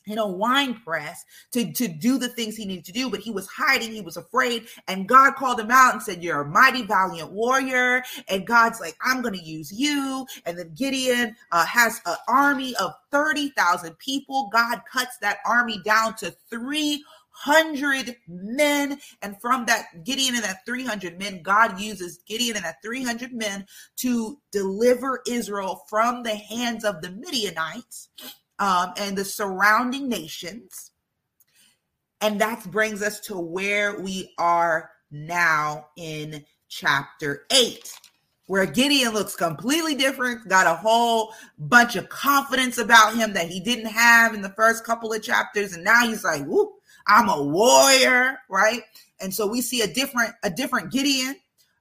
[0.07, 3.31] in a wine press to, to do the things he needed to do, but he
[3.31, 6.83] was hiding, he was afraid, and God called him out and said, You're a mighty,
[6.83, 8.03] valiant warrior.
[8.29, 10.27] And God's like, I'm going to use you.
[10.47, 14.51] And then Gideon uh, has an army of 30,000 people.
[14.53, 18.99] God cuts that army down to 300 men.
[19.23, 23.67] And from that, Gideon and that 300 men, God uses Gideon and that 300 men
[23.97, 28.09] to deliver Israel from the hands of the Midianites
[28.59, 30.93] um, and the surrounding nations.
[32.21, 37.93] And that brings us to where we are now in chapter 8,
[38.47, 43.61] where Gideon looks completely different, got a whole bunch of confidence about him that he
[43.61, 45.75] didn't have in the first couple of chapters.
[45.75, 46.73] And now he's like, whoop,
[47.07, 48.83] I'm a warrior, right?
[49.21, 51.37] And so we see a different, a different Gideon.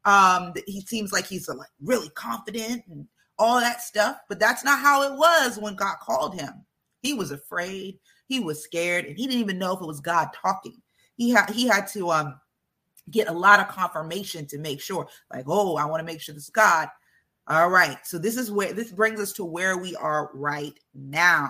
[0.06, 3.08] Um, he seems like he's like really confident and
[3.44, 4.22] all that stuff.
[4.30, 6.66] But that's not how it was when God called him.
[7.02, 10.30] He was afraid, he was scared, and he didn't even know if it was God
[10.34, 10.82] talking.
[11.16, 12.40] He had he had to um
[13.12, 16.34] get a lot of confirmation to make sure, like, oh, I want to make sure
[16.34, 16.88] this is God.
[17.48, 17.98] All right.
[18.06, 21.50] So this is where this brings us to where we are right now.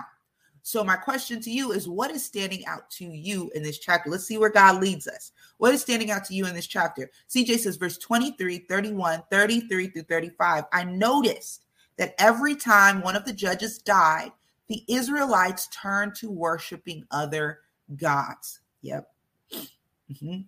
[0.62, 4.10] So my question to you is what is standing out to you in this chapter?
[4.10, 5.30] Let's see where God leads us.
[5.58, 7.10] What is standing out to you in this chapter?
[7.28, 10.64] CJ says verse 23, 31, 33 through 35.
[10.72, 11.63] I noticed
[11.96, 14.32] that every time one of the judges died,
[14.68, 17.60] the Israelites turned to worshiping other
[17.96, 18.60] gods.
[18.82, 19.10] Yep.
[19.52, 20.40] Mm-hmm.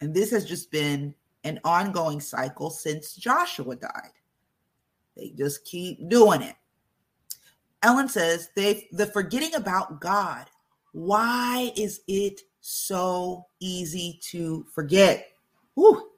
[0.00, 4.12] And this has just been an ongoing cycle since Joshua died.
[5.16, 6.56] They just keep doing it.
[7.82, 10.46] Ellen says they the forgetting about God.
[10.92, 15.32] Why is it so easy to forget?
[15.74, 16.10] Whew.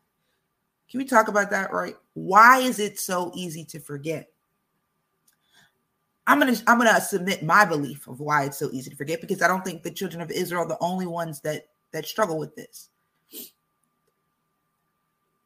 [0.91, 1.97] Can we talk about that right?
[2.13, 4.29] Why is it so easy to forget?
[6.27, 9.43] I'm gonna I'm gonna submit my belief of why it's so easy to forget because
[9.43, 12.57] I don't think the children of Israel are the only ones that that struggle with
[12.57, 12.89] this.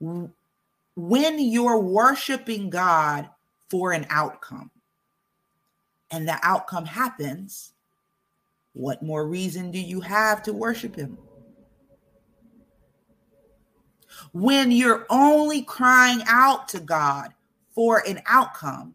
[0.00, 3.28] When you're worshiping God
[3.68, 4.70] for an outcome,
[6.10, 7.72] and the outcome happens,
[8.72, 11.18] what more reason do you have to worship Him?
[14.32, 17.34] When you're only crying out to God
[17.74, 18.94] for an outcome,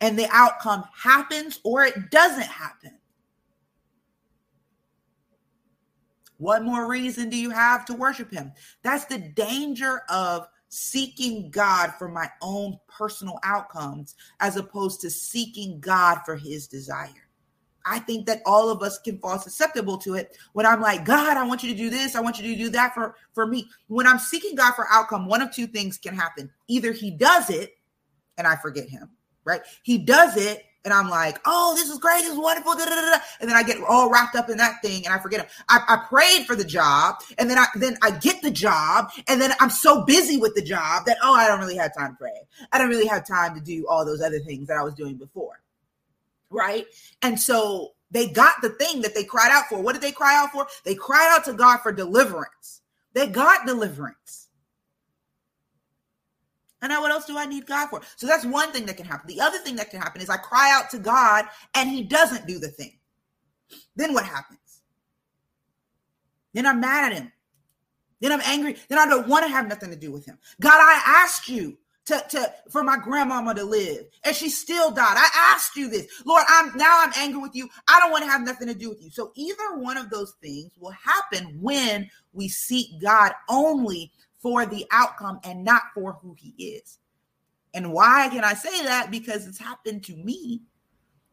[0.00, 2.92] and the outcome happens or it doesn't happen.
[6.38, 8.52] What more reason do you have to worship him?
[8.82, 15.80] That's the danger of seeking God for my own personal outcomes as opposed to seeking
[15.80, 17.28] God for his desire.
[17.84, 21.36] I think that all of us can fall susceptible to it when I'm like, God,
[21.36, 22.14] I want you to do this.
[22.14, 23.68] I want you to do that for, for me.
[23.88, 26.50] When I'm seeking God for outcome, one of two things can happen.
[26.68, 27.72] Either he does it
[28.38, 29.10] and I forget him,
[29.50, 29.62] right?
[29.82, 32.94] He does it and I'm like, oh, this is great, this is wonderful, da, da,
[32.94, 35.46] da, and then I get all wrapped up in that thing and I forget him.
[35.68, 39.40] I, I prayed for the job, and then I then I get the job, and
[39.40, 42.16] then I'm so busy with the job that oh, I don't really have time to
[42.16, 42.32] pray.
[42.72, 45.16] I don't really have time to do all those other things that I was doing
[45.16, 45.60] before,
[46.48, 46.86] right?
[47.22, 49.80] And so they got the thing that they cried out for.
[49.82, 50.66] What did they cry out for?
[50.84, 52.80] They cried out to God for deliverance.
[53.12, 54.48] They got deliverance.
[56.82, 58.00] And now what else do I need God for?
[58.16, 59.26] So that's one thing that can happen.
[59.26, 62.46] The other thing that can happen is I cry out to God and he doesn't
[62.46, 62.98] do the thing.
[63.96, 64.82] Then what happens?
[66.54, 67.32] Then I'm mad at him.
[68.20, 68.76] Then I'm angry.
[68.88, 70.38] Then I don't want to have nothing to do with him.
[70.60, 75.16] God, I asked you to, to for my grandmama to live and she still died.
[75.16, 76.06] I asked you this.
[76.24, 77.68] Lord, I'm now I'm angry with you.
[77.88, 79.10] I don't want to have nothing to do with you.
[79.10, 84.86] So either one of those things will happen when we seek God only for the
[84.90, 86.98] outcome and not for who he is.
[87.74, 89.10] And why can I say that?
[89.10, 90.62] Because it's happened to me.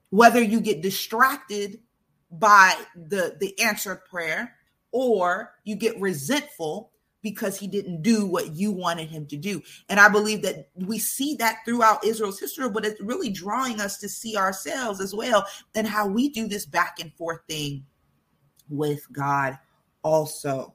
[0.10, 1.80] Whether you get distracted
[2.32, 4.54] by the the answered prayer
[4.92, 6.92] or you get resentful
[7.22, 9.62] because he didn't do what you wanted him to do.
[9.90, 13.98] And I believe that we see that throughout Israel's history, but it's really drawing us
[13.98, 17.86] to see ourselves as well and how we do this back and forth thing
[18.70, 19.58] with God
[20.04, 20.74] also.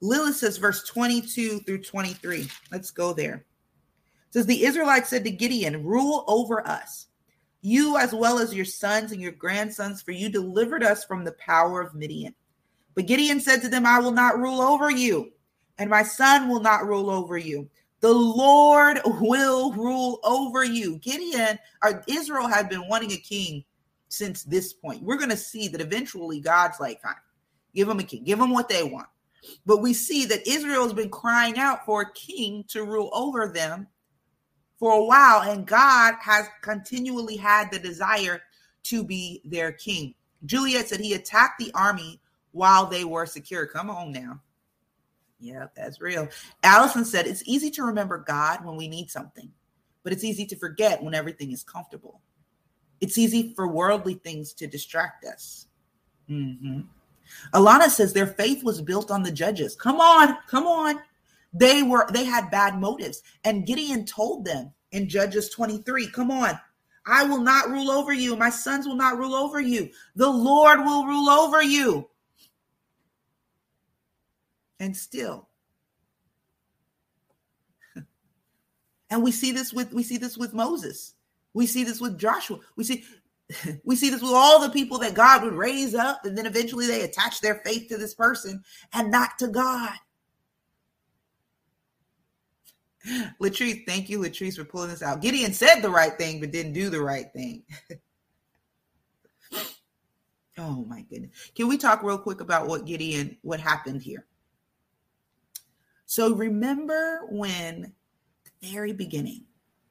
[0.00, 2.48] Lilith says, verse 22 through 23.
[2.70, 3.34] Let's go there.
[4.28, 7.06] It says, The Israelites said to Gideon, Rule over us,
[7.62, 11.32] you as well as your sons and your grandsons, for you delivered us from the
[11.32, 12.34] power of Midian.
[12.94, 15.32] But Gideon said to them, I will not rule over you,
[15.78, 17.68] and my son will not rule over you.
[18.00, 20.98] The Lord will rule over you.
[20.98, 23.64] Gideon, or Israel had been wanting a king
[24.08, 25.02] since this point.
[25.02, 27.14] We're going to see that eventually God's like, fine,
[27.74, 29.08] give them a king, give them what they want.
[29.64, 33.48] But we see that Israel has been crying out for a king to rule over
[33.48, 33.86] them
[34.78, 38.42] for a while, and God has continually had the desire
[38.84, 40.14] to be their king.
[40.44, 42.20] Juliet said he attacked the army
[42.52, 43.66] while they were secure.
[43.66, 44.40] Come on now.
[45.38, 46.28] Yeah, that's real.
[46.62, 49.50] Allison said it's easy to remember God when we need something,
[50.02, 52.20] but it's easy to forget when everything is comfortable.
[53.00, 55.66] It's easy for worldly things to distract us.
[56.30, 56.80] Mm-hmm.
[57.54, 59.74] Alana says their faith was built on the judges.
[59.76, 61.00] Come on, come on.
[61.52, 63.22] They were they had bad motives.
[63.44, 66.58] And Gideon told them in Judges 23, come on.
[67.06, 68.36] I will not rule over you.
[68.36, 69.90] My sons will not rule over you.
[70.16, 72.08] The Lord will rule over you.
[74.80, 75.48] And still
[79.10, 81.14] and we see this with we see this with Moses.
[81.54, 82.58] We see this with Joshua.
[82.76, 83.04] We see
[83.84, 86.86] we see this with all the people that God would raise up, and then eventually
[86.86, 89.92] they attach their faith to this person and not to God.
[93.40, 95.22] Latrice, thank you, Latrice, for pulling this out.
[95.22, 97.62] Gideon said the right thing, but didn't do the right thing.
[100.58, 101.30] oh my goodness.
[101.54, 104.26] Can we talk real quick about what Gideon, what happened here?
[106.06, 107.92] So remember when
[108.44, 109.44] the very beginning,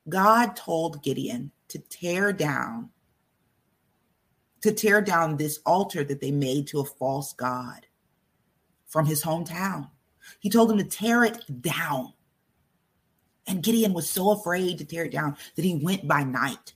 [0.07, 2.89] God told Gideon to tear down
[4.61, 7.85] to tear down this altar that they made to a false god
[8.85, 9.89] from his hometown.
[10.39, 12.13] He told them to tear it down.
[13.47, 16.73] And Gideon was so afraid to tear it down that he went by night.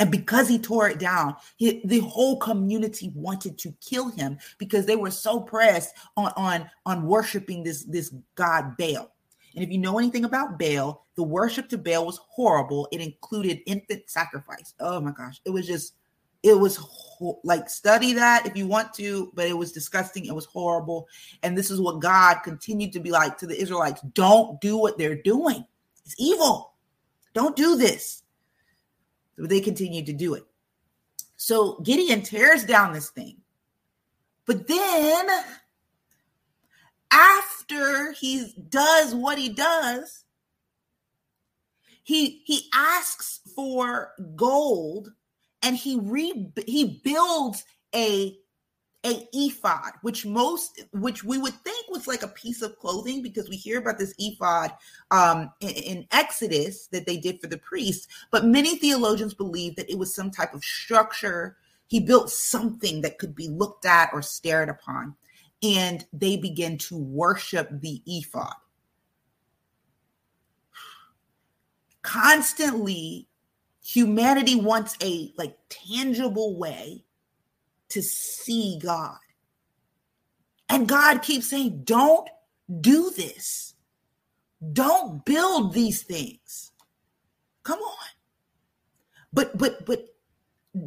[0.00, 4.86] And because he tore it down, he, the whole community wanted to kill him because
[4.86, 9.12] they were so pressed on, on, on worshiping this, this god Baal.
[9.54, 12.86] And if you know anything about Baal, the worship to Baal was horrible.
[12.92, 14.72] It included infant sacrifice.
[14.78, 15.40] Oh my gosh.
[15.44, 15.94] It was just
[16.48, 16.78] it was
[17.44, 20.26] like study that if you want to, but it was disgusting.
[20.26, 21.08] It was horrible.
[21.42, 24.98] And this is what God continued to be like to the Israelites don't do what
[24.98, 25.64] they're doing.
[26.04, 26.74] It's evil.
[27.34, 28.22] Don't do this.
[29.36, 30.44] But they continued to do it.
[31.36, 33.36] So Gideon tears down this thing.
[34.46, 35.26] But then
[37.10, 40.24] after he does what he does,
[42.02, 45.12] he he asks for gold
[45.62, 48.38] and he re he builds a
[49.06, 53.48] a ephod which most which we would think was like a piece of clothing because
[53.48, 54.72] we hear about this ephod
[55.12, 59.88] um in, in exodus that they did for the priests but many theologians believe that
[59.88, 61.56] it was some type of structure.
[61.86, 65.14] He built something that could be looked at or stared upon
[65.62, 68.54] and they begin to worship the ephod.
[72.02, 73.27] Constantly
[73.88, 77.04] humanity wants a like tangible way
[77.88, 79.16] to see God.
[80.68, 82.28] And God keeps saying, don't
[82.82, 83.72] do this.
[84.74, 86.72] Don't build these things.
[87.62, 88.08] Come on.
[89.32, 90.04] But but but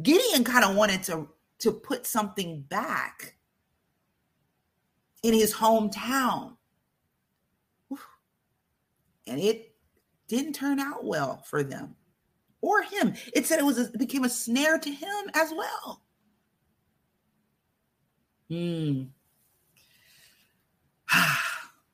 [0.02, 1.28] Gideon kind of wanted to
[1.60, 3.34] to put something back
[5.24, 6.56] in his hometown.
[9.26, 9.74] And it
[10.28, 11.96] didn't turn out well for them
[12.62, 13.12] or him.
[13.34, 16.02] It said it was a, it became a snare to him as well.
[18.48, 19.02] Hmm.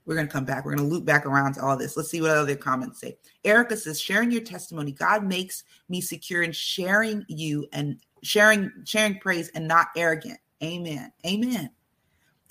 [0.05, 0.65] We're going to come back.
[0.65, 1.95] We're going to loop back around to all this.
[1.97, 3.19] Let's see what other comments say.
[3.45, 4.93] Erica says, sharing your testimony.
[4.93, 10.39] God makes me secure in sharing you and sharing, sharing praise and not arrogant.
[10.63, 11.13] Amen.
[11.27, 11.71] Amen.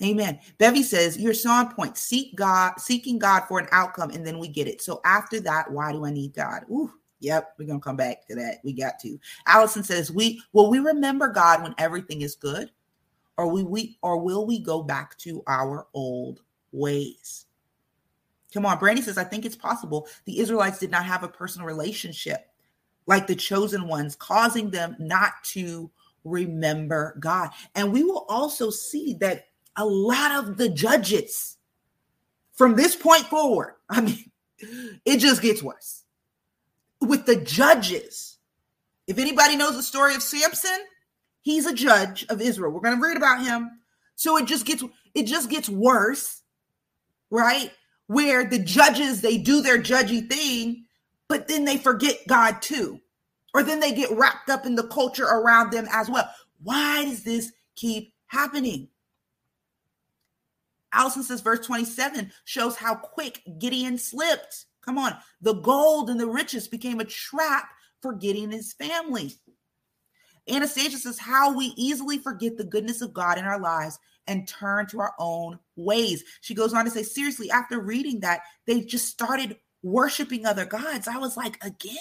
[0.02, 0.38] Amen.
[0.58, 1.96] Bevy says, You're so on point.
[1.96, 4.80] Seek God, seeking God for an outcome, and then we get it.
[4.80, 6.62] So after that, why do I need God?
[6.70, 8.60] Ooh, Yep, we're gonna come back to that.
[8.62, 9.18] We got to.
[9.46, 12.70] Allison says, "We will we remember God when everything is good,
[13.36, 16.42] or we we or will we go back to our old
[16.72, 17.46] ways?"
[18.54, 21.66] Come on, Brandy says, "I think it's possible the Israelites did not have a personal
[21.66, 22.50] relationship
[23.06, 25.90] like the chosen ones, causing them not to
[26.22, 29.46] remember God." And we will also see that
[29.76, 31.56] a lot of the judges
[32.52, 34.30] from this point forward, I mean,
[35.04, 36.04] it just gets worse
[37.00, 38.38] with the judges.
[39.06, 40.78] If anybody knows the story of Samson,
[41.42, 42.72] he's a judge of Israel.
[42.72, 43.70] We're going to read about him.
[44.16, 44.84] So it just gets
[45.14, 46.42] it just gets worse,
[47.30, 47.70] right?
[48.06, 50.84] Where the judges they do their judgy thing,
[51.28, 53.00] but then they forget God too.
[53.54, 56.28] Or then they get wrapped up in the culture around them as well.
[56.62, 58.88] Why does this keep happening?
[60.92, 64.66] Allison says verse 27 shows how quick Gideon slipped.
[64.88, 65.14] Come on.
[65.42, 67.68] The gold and the riches became a trap
[68.00, 69.34] for getting his family.
[70.48, 74.86] Anastasia says how we easily forget the goodness of God in our lives and turn
[74.86, 76.24] to our own ways.
[76.40, 81.06] She goes on to say, seriously, after reading that, they just started worshiping other gods.
[81.06, 81.98] I was like, again?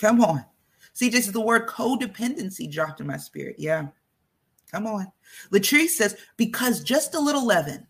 [0.00, 0.46] Come on.
[0.94, 3.56] See, is the word codependency dropped in my spirit.
[3.58, 3.88] Yeah.
[4.72, 5.12] Come on.
[5.52, 7.86] Latrice says, because just a little leaven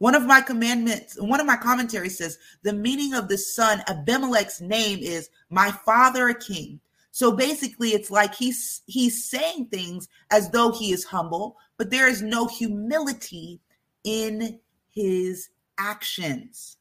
[0.00, 4.58] one of my commandments, one of my commentaries says the meaning of the son Abimelech's
[4.62, 6.80] name is my father a king.
[7.10, 12.08] So basically it's like he's he's saying things as though he is humble, but there
[12.08, 13.60] is no humility
[14.02, 16.78] in his actions.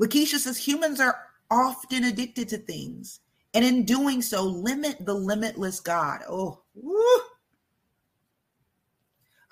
[0.00, 1.18] Lakeisha says humans are
[1.50, 3.20] often addicted to things,
[3.52, 6.22] and in doing so, limit the limitless God.
[6.26, 7.20] Oh, woo.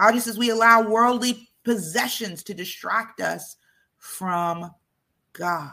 [0.01, 3.57] Audrey says we allow worldly possessions to distract us
[3.97, 4.71] from
[5.33, 5.73] God.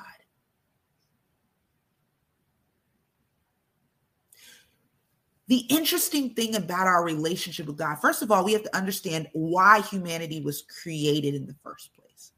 [5.48, 9.28] The interesting thing about our relationship with God, first of all, we have to understand
[9.34, 12.32] why humanity was created in the first place.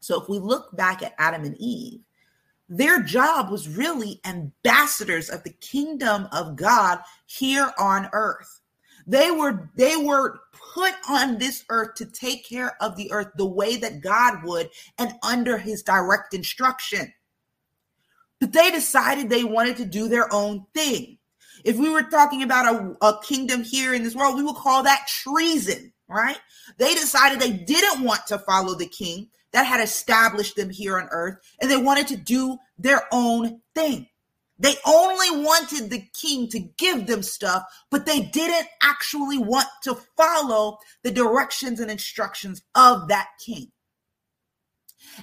[0.00, 2.00] So if we look back at Adam and Eve,
[2.68, 8.60] their job was really ambassadors of the kingdom of God here on earth.
[9.08, 10.38] They were they were
[10.74, 14.68] put on this earth to take care of the earth the way that God would
[14.98, 17.14] and under his direct instruction.
[18.38, 21.16] But they decided they wanted to do their own thing.
[21.64, 24.82] If we were talking about a, a kingdom here in this world, we would call
[24.82, 26.38] that treason, right?
[26.76, 31.08] They decided they didn't want to follow the king that had established them here on
[31.10, 34.06] earth and they wanted to do their own thing.
[34.58, 39.96] They only wanted the king to give them stuff, but they didn't actually want to
[40.16, 43.70] follow the directions and instructions of that king.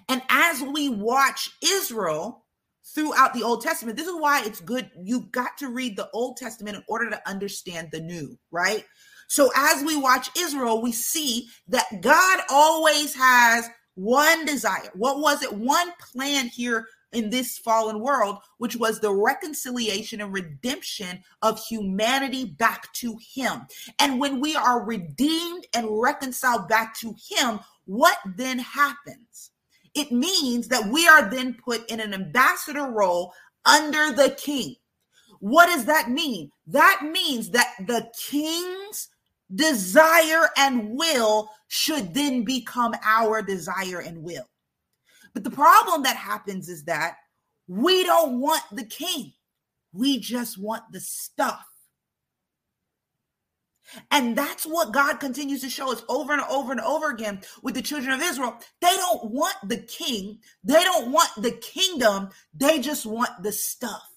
[0.07, 2.45] And as we watch Israel
[2.93, 4.89] throughout the Old Testament, this is why it's good.
[5.01, 8.85] You got to read the Old Testament in order to understand the new, right?
[9.27, 14.89] So as we watch Israel, we see that God always has one desire.
[14.93, 15.53] What was it?
[15.53, 22.45] One plan here in this fallen world, which was the reconciliation and redemption of humanity
[22.45, 23.61] back to Him.
[23.99, 29.51] And when we are redeemed and reconciled back to Him, what then happens?
[29.95, 33.33] It means that we are then put in an ambassador role
[33.65, 34.75] under the king.
[35.39, 36.51] What does that mean?
[36.67, 39.09] That means that the king's
[39.53, 44.49] desire and will should then become our desire and will.
[45.35, 47.17] But the problem that happens is that
[47.67, 49.33] we don't want the king,
[49.91, 51.65] we just want the stuff.
[54.09, 57.75] And that's what God continues to show us over and over and over again with
[57.75, 58.57] the children of Israel.
[58.81, 64.09] They don't want the king, they don't want the kingdom, they just want the stuff.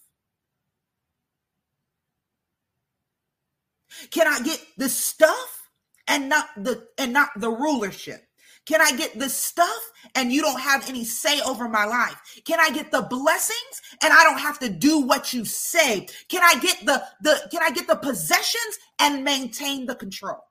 [4.12, 5.68] Can I get the stuff
[6.06, 8.27] and not the and not the rulership?
[8.68, 12.20] Can I get the stuff and you don't have any say over my life?
[12.44, 16.06] Can I get the blessings and I don't have to do what you say?
[16.28, 20.44] Can I get the the can I get the possessions and maintain the control?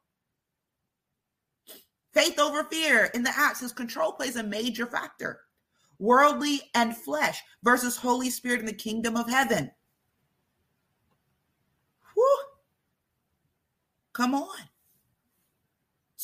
[2.11, 5.41] Faith over fear in the absence control plays a major factor.
[5.99, 9.69] Worldly and flesh versus Holy Spirit in the kingdom of heaven.
[12.15, 12.39] Whew.
[14.13, 14.57] Come on.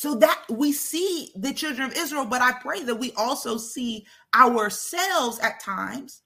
[0.04, 4.04] So that we see the children of Israel, but I pray that we also see
[4.34, 6.20] ourselves at times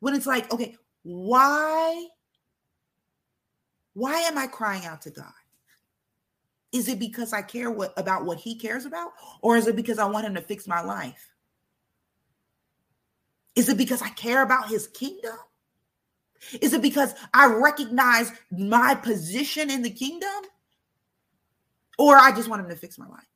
[0.00, 2.06] when it's like, okay, why
[3.94, 5.32] why am I crying out to God?
[6.70, 9.98] Is it because I care what about what he cares about or is it because
[9.98, 11.30] I want him to fix my life?
[13.56, 15.38] Is it because I care about his kingdom?
[16.60, 20.28] Is it because I recognize my position in the kingdom?
[21.98, 23.28] Or I just want him to fix my life.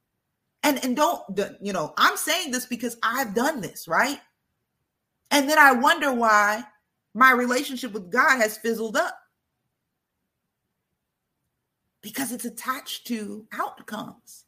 [0.62, 1.22] And and don't
[1.60, 4.20] you know, I'm saying this because I've done this, right?
[5.30, 6.64] And then I wonder why
[7.14, 9.18] my relationship with God has fizzled up.
[12.00, 14.44] Because it's attached to outcomes.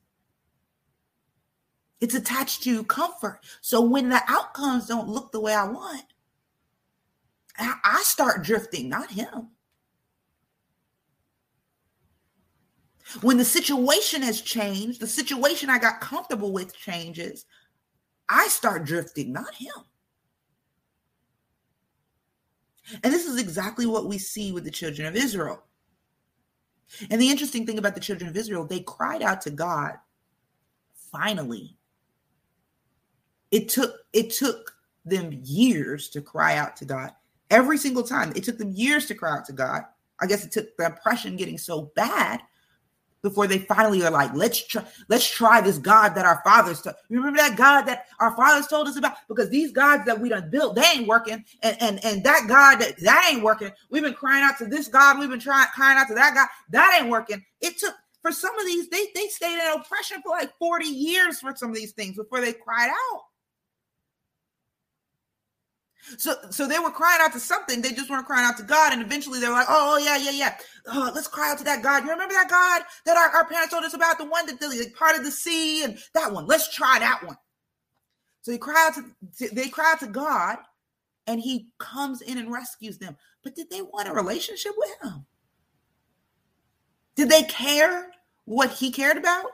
[2.00, 3.40] It's attached to comfort.
[3.60, 6.04] So when the outcomes don't look the way I want,
[7.58, 9.48] I start drifting, not him.
[13.22, 17.44] When the situation has changed, the situation I got comfortable with changes,
[18.28, 19.72] I start drifting, not him.
[23.02, 25.62] And this is exactly what we see with the children of Israel.
[27.10, 29.94] And the interesting thing about the children of Israel, they cried out to God
[31.12, 31.76] finally.
[33.50, 37.12] It took it took them years to cry out to God.
[37.50, 38.32] Every single time.
[38.36, 39.82] It took them years to cry out to God.
[40.20, 42.40] I guess it took the oppression getting so bad
[43.22, 46.86] before they finally are like, let's try, let's try this God that our fathers.
[47.08, 49.14] Remember that God that our fathers told us about?
[49.28, 52.80] Because these gods that we done built, they ain't working, and and and that God
[52.80, 53.70] that that ain't working.
[53.90, 56.48] We've been crying out to this God, we've been trying crying out to that God,
[56.70, 57.44] that ain't working.
[57.60, 61.40] It took for some of these, they they stayed in oppression for like forty years
[61.40, 63.22] for some of these things before they cried out.
[66.18, 67.82] So, so they were crying out to something.
[67.82, 68.92] They just weren't crying out to God.
[68.92, 70.56] And eventually they were like, oh, yeah, yeah, yeah.
[70.86, 72.04] Oh, let's cry out to that God.
[72.04, 74.18] You remember that God that our, our parents told us about?
[74.18, 76.46] The one that the, part of the sea and that one.
[76.46, 77.36] Let's try that one.
[78.42, 79.02] So they cry out
[79.38, 80.58] to, they cry out to God
[81.26, 83.16] and he comes in and rescues them.
[83.42, 85.26] But did they want a relationship with him?
[87.16, 88.10] Did they care
[88.46, 89.46] what he cared about?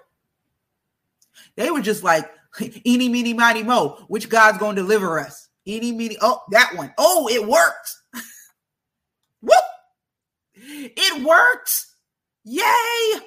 [1.56, 2.30] They were just like,
[2.86, 5.45] eeny, meeny, miny, mo, which God's going to deliver us?
[5.66, 6.92] Any, meeny, oh, that one.
[6.96, 8.02] Oh, it works.
[9.40, 9.64] Whoop!
[10.54, 11.94] It works.
[12.44, 13.20] Yay!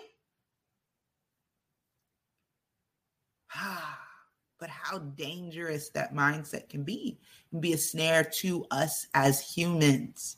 [4.60, 7.20] but how dangerous that mindset can be
[7.50, 10.38] can be a snare to us as humans.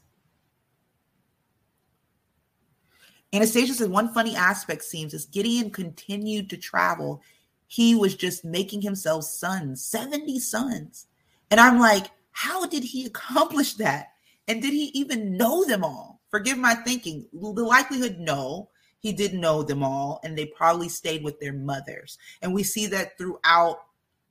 [3.34, 7.22] Anastasia says one funny aspect seems as Gideon continued to travel,
[7.68, 11.08] he was just making himself sons, 70 sons.
[11.52, 14.08] And I'm like, how did he accomplish that?
[14.48, 16.22] And did he even know them all?
[16.30, 17.28] Forgive my thinking.
[17.34, 22.18] The likelihood, no, he didn't know them all, and they probably stayed with their mothers.
[22.42, 23.80] And we see that throughout.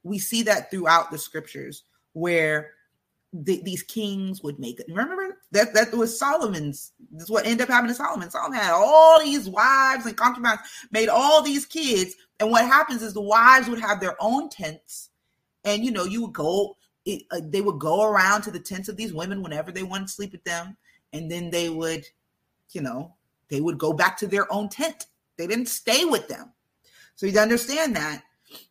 [0.03, 2.73] We see that throughout the scriptures where
[3.33, 4.87] the, these kings would make it.
[4.89, 6.93] Remember that that was Solomon's.
[7.13, 8.31] This is what ended up happening to Solomon.
[8.31, 10.61] Solomon had all these wives and concubines,
[10.91, 15.11] made all these kids, and what happens is the wives would have their own tents
[15.65, 18.89] And you know, you would go, it, uh, they would go around to the tents
[18.89, 20.77] of these women whenever they wanted to sleep with them,
[21.13, 22.05] and then they would,
[22.71, 23.15] you know,
[23.49, 25.07] they would go back to their own tent.
[25.37, 26.53] They didn't stay with them.
[27.17, 28.23] So you understand that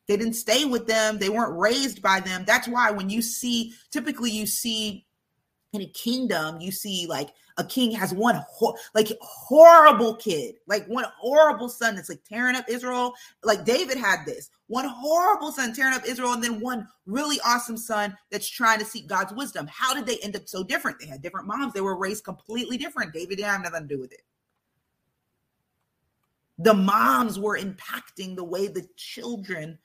[0.08, 1.18] they didn't stay with them.
[1.18, 2.44] They weren't raised by them.
[2.46, 5.06] That's why when you see, typically you see
[5.74, 10.86] in a kingdom, you see like a king has one ho- like horrible kid, like
[10.88, 13.14] one horrible son that's like tearing up Israel.
[13.44, 17.78] Like David had this one horrible son tearing up Israel, and then one really awesome
[17.78, 19.68] son that's trying to seek God's wisdom.
[19.72, 21.00] How did they end up so different?
[21.00, 21.74] They had different moms.
[21.74, 23.14] They were raised completely different.
[23.14, 24.22] David didn't have nothing to do with it.
[26.58, 29.78] The moms were impacting the way the children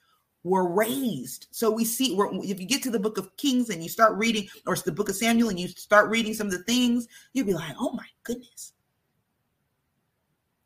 [0.45, 1.49] were raised.
[1.51, 4.47] So we see if you get to the book of Kings and you start reading,
[4.67, 7.47] or it's the book of Samuel and you start reading some of the things, you'll
[7.47, 8.75] be like, oh my goodness.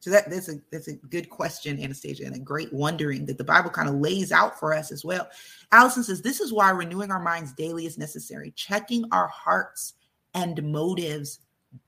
[0.00, 3.44] So that that's a that's a good question, Anastasia, and a great wondering that the
[3.44, 5.28] Bible kind of lays out for us as well.
[5.72, 9.94] Allison says, This is why renewing our minds daily is necessary, checking our hearts
[10.34, 11.40] and motives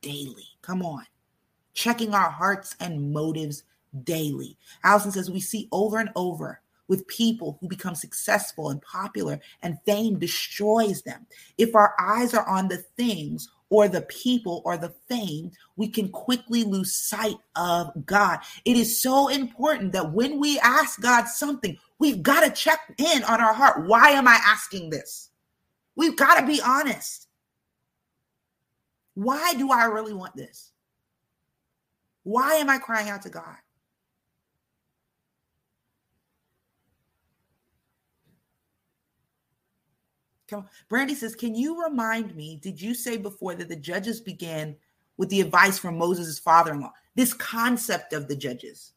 [0.03, 0.45] daily.
[0.61, 1.05] Come on.
[1.72, 3.62] Checking our hearts and motives
[4.03, 4.59] daily.
[4.82, 6.61] Allison says, We see over and over
[6.91, 11.24] with people who become successful and popular, and fame destroys them.
[11.57, 16.09] If our eyes are on the things or the people or the fame, we can
[16.09, 18.41] quickly lose sight of God.
[18.64, 23.22] It is so important that when we ask God something, we've got to check in
[23.22, 23.86] on our heart.
[23.86, 25.30] Why am I asking this?
[25.95, 27.28] We've got to be honest.
[29.14, 30.72] Why do I really want this?
[32.24, 33.57] Why am I crying out to God?
[40.89, 42.59] Brandy says, Can you remind me?
[42.63, 44.77] Did you say before that the judges began
[45.17, 46.93] with the advice from Moses' father in law?
[47.15, 48.93] This concept of the judges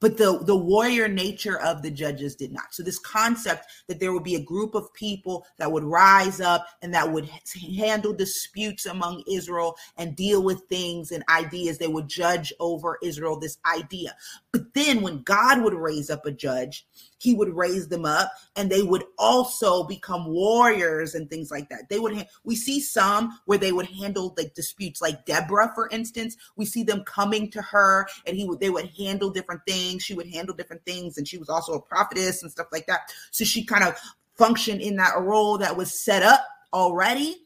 [0.00, 4.12] but the the warrior nature of the judges did not so this concept that there
[4.12, 7.28] would be a group of people that would rise up and that would
[7.76, 13.38] handle disputes among israel and deal with things and ideas they would judge over israel
[13.38, 14.14] this idea
[14.56, 16.86] but then when god would raise up a judge
[17.18, 21.88] he would raise them up and they would also become warriors and things like that
[21.88, 25.88] they would ha- we see some where they would handle like disputes like deborah for
[25.90, 30.02] instance we see them coming to her and he would they would handle different things.
[30.02, 33.12] She would handle different things, and she was also a prophetess and stuff like that.
[33.30, 33.96] So she kind of
[34.36, 37.36] functioned in that role that was set up already.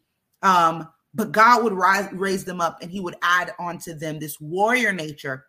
[0.43, 4.41] Um, but God would rise, raise them up, and He would add onto them this
[4.41, 5.47] warrior nature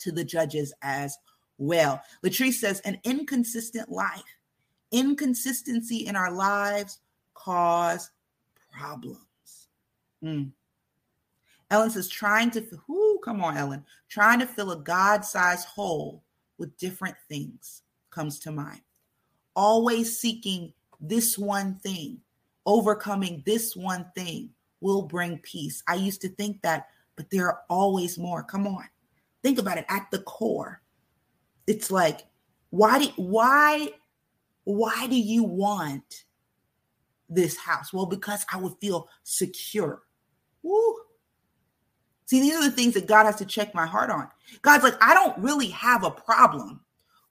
[0.00, 1.16] to the judges as
[1.58, 2.02] well.
[2.24, 4.22] Latrice says, an inconsistent life,
[4.92, 6.98] inconsistency in our lives
[7.34, 8.10] cause
[8.72, 9.18] problems.
[10.22, 10.50] Mm.
[11.70, 16.22] Ellen says, trying to, whoo, come on, Ellen, trying to fill a God sized hole
[16.56, 18.80] with different things comes to mind.
[19.54, 22.20] Always seeking this one thing,
[22.64, 25.82] overcoming this one thing will bring peace.
[25.86, 28.42] I used to think that, but there are always more.
[28.42, 28.84] Come on.
[29.42, 30.82] Think about it at the core.
[31.66, 32.26] It's like,
[32.70, 33.90] why do, why,
[34.64, 36.24] why do you want
[37.28, 37.92] this house?
[37.92, 40.02] Well, because I would feel secure.
[40.62, 40.96] Woo,
[42.28, 44.28] See, these are the things that God has to check my heart on.
[44.60, 46.80] God's like, I don't really have a problem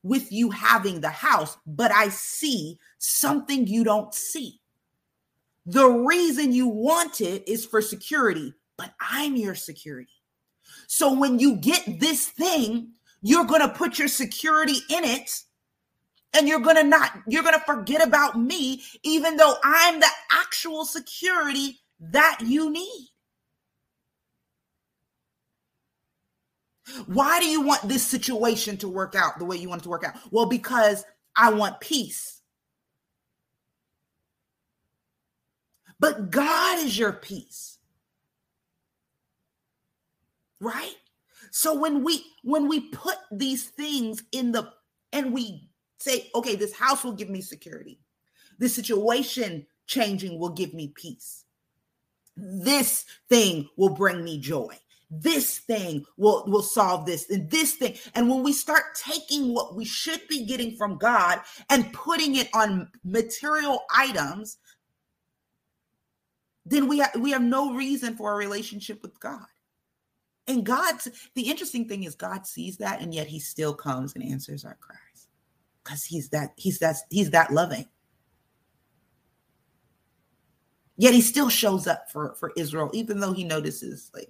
[0.01, 4.59] with you having the house, but I see something you don't see.
[5.67, 10.16] The reason you want it is for security, but I'm your security.
[10.87, 15.29] So when you get this thing, you're going to put your security in it
[16.33, 20.07] and you're going to not you're going to forget about me even though I'm the
[20.31, 23.09] actual security that you need.
[27.05, 29.89] Why do you want this situation to work out the way you want it to
[29.89, 30.15] work out?
[30.31, 31.03] Well, because
[31.35, 32.41] I want peace.
[35.99, 37.76] But God is your peace.
[40.59, 40.95] Right?
[41.51, 44.71] So when we when we put these things in the
[45.13, 47.99] and we say, okay, this house will give me security.
[48.59, 51.45] This situation changing will give me peace.
[52.35, 54.77] This thing will bring me joy
[55.09, 59.75] this thing will will solve this and this thing and when we start taking what
[59.75, 61.39] we should be getting from god
[61.69, 64.57] and putting it on material items
[66.65, 69.45] then we have we have no reason for a relationship with god
[70.47, 74.23] and god's the interesting thing is god sees that and yet he still comes and
[74.23, 75.27] answers our cries
[75.83, 77.85] because he's that he's that he's that loving
[80.97, 84.29] yet he still shows up for for israel even though he notices like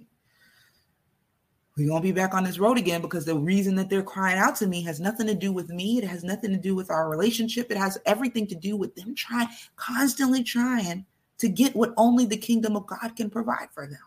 [1.78, 4.56] we're to be back on this road again because the reason that they're crying out
[4.56, 5.98] to me has nothing to do with me.
[5.98, 7.70] It has nothing to do with our relationship.
[7.70, 9.46] It has everything to do with them trying,
[9.76, 11.06] constantly trying
[11.38, 14.00] to get what only the kingdom of God can provide for them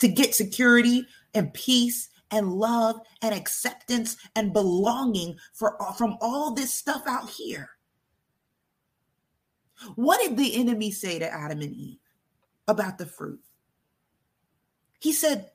[0.00, 6.72] to get security and peace and love and acceptance and belonging for from all this
[6.72, 7.70] stuff out here.
[9.94, 11.98] What did the enemy say to Adam and Eve
[12.66, 13.40] about the fruit?
[15.00, 15.50] He said,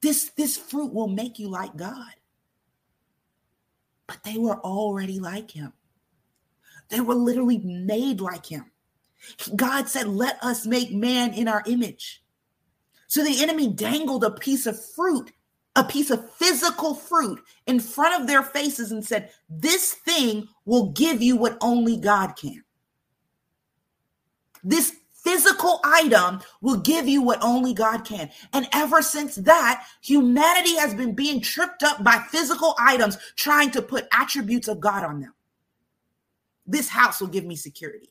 [0.00, 2.12] this, this fruit will make you like God.
[4.06, 5.72] But they were already like him.
[6.88, 8.70] They were literally made like him.
[9.56, 12.22] God said, Let us make man in our image.
[13.08, 15.32] So the enemy dangled a piece of fruit,
[15.74, 20.90] a piece of physical fruit in front of their faces and said, This thing will
[20.92, 22.62] give you what only God can.
[24.64, 28.30] This physical item will give you what only God can.
[28.52, 33.82] And ever since that, humanity has been being tripped up by physical items trying to
[33.82, 35.34] put attributes of God on them.
[36.64, 38.10] This house will give me security.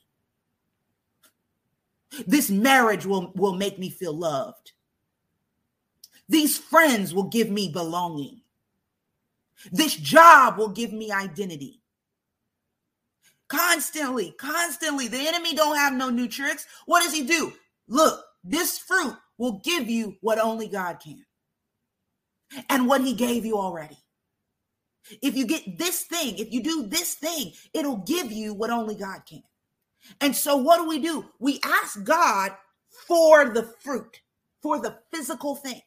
[2.28, 4.74] This marriage will, will make me feel loved.
[6.28, 8.42] These friends will give me belonging.
[9.72, 11.82] This job will give me identity.
[13.48, 15.08] Constantly, constantly.
[15.08, 16.66] The enemy don't have no new tricks.
[16.86, 17.54] What does he do?
[17.88, 21.24] Look, this fruit will give you what only God can.
[22.70, 23.98] And what he gave you already.
[25.22, 28.96] If you get this thing, if you do this thing, it'll give you what only
[28.96, 29.44] God can.
[30.22, 31.26] And so what do we do?
[31.40, 32.52] We ask God
[33.08, 34.22] for the fruit,
[34.62, 35.82] for the physical thing.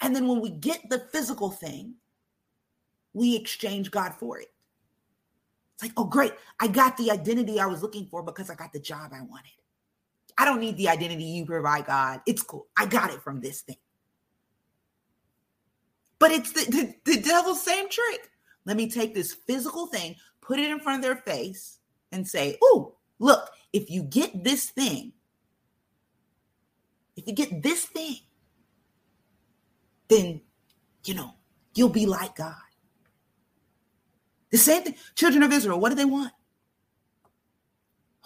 [0.00, 1.94] And then when we get the physical thing,
[3.14, 4.48] we exchange God for it.
[5.74, 6.32] It's like, oh, great.
[6.60, 9.52] I got the identity I was looking for because I got the job I wanted.
[10.38, 12.20] I don't need the identity you provide, God.
[12.26, 12.66] It's cool.
[12.76, 13.76] I got it from this thing.
[16.18, 18.30] But it's the, the, the devil's same trick.
[18.64, 21.78] Let me take this physical thing, put it in front of their face,
[22.12, 25.12] and say, oh, look, if you get this thing,
[27.16, 28.16] if you get this thing,
[30.08, 30.40] then,
[31.04, 31.34] you know,
[31.74, 32.54] you'll be like God.
[34.50, 34.94] The same thing.
[35.14, 36.32] Children of Israel, what did they want?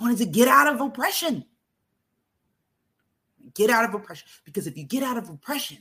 [0.00, 1.44] wanted to get out of oppression.
[3.54, 4.26] Get out of oppression.
[4.44, 5.78] Because if you get out of oppression,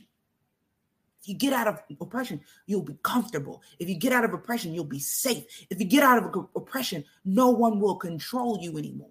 [1.22, 3.62] if you get out of oppression, you'll be comfortable.
[3.78, 5.44] If you get out of oppression, you'll be safe.
[5.70, 9.08] If you get out of oppression, no one will control you anymore.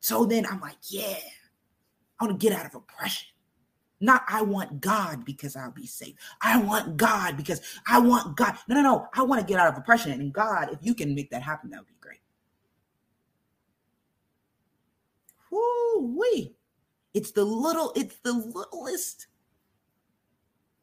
[0.00, 1.16] So then I'm like, yeah,
[2.20, 3.28] I want to get out of oppression.
[4.04, 6.14] Not I want God because I'll be safe.
[6.42, 8.58] I want God because I want God.
[8.68, 9.08] No, no, no.
[9.14, 10.12] I want to get out of oppression.
[10.12, 12.20] And God, if you can make that happen, that would be great.
[15.50, 16.54] Whoo wee.
[17.14, 19.28] It's the little, it's the littlest.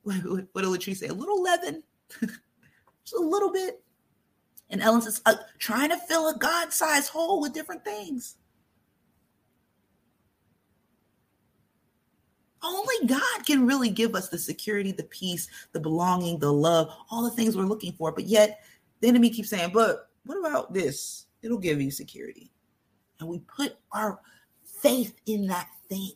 [0.02, 0.16] What,
[0.54, 1.08] what, did Latrice say?
[1.10, 1.84] A little leaven.
[2.22, 3.84] Just a little bit.
[4.72, 8.38] And Ellen says, uh, trying to fill a God sized hole with different things.
[12.64, 17.24] Only God can really give us the security, the peace, the belonging, the love, all
[17.24, 18.12] the things we're looking for.
[18.12, 18.62] But yet
[19.00, 21.26] the enemy keeps saying, but what about this?
[21.42, 22.52] It'll give you security.
[23.20, 24.20] And we put our
[24.64, 26.12] faith in that thing.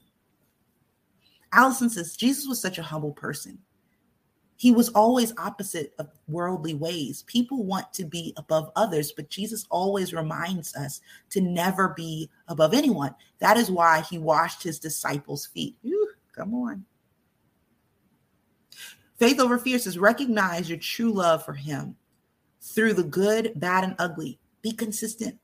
[1.52, 3.58] Allison says Jesus was such a humble person.
[4.58, 7.24] He was always opposite of worldly ways.
[7.28, 12.74] People want to be above others, but Jesus always reminds us to never be above
[12.74, 13.14] anyone.
[13.40, 15.76] That is why he washed his disciples' feet.
[16.36, 16.86] Come on.
[19.18, 21.96] Faith over fear says recognize your true love for him
[22.62, 24.38] through the good, bad, and ugly.
[24.62, 25.38] Be consistent,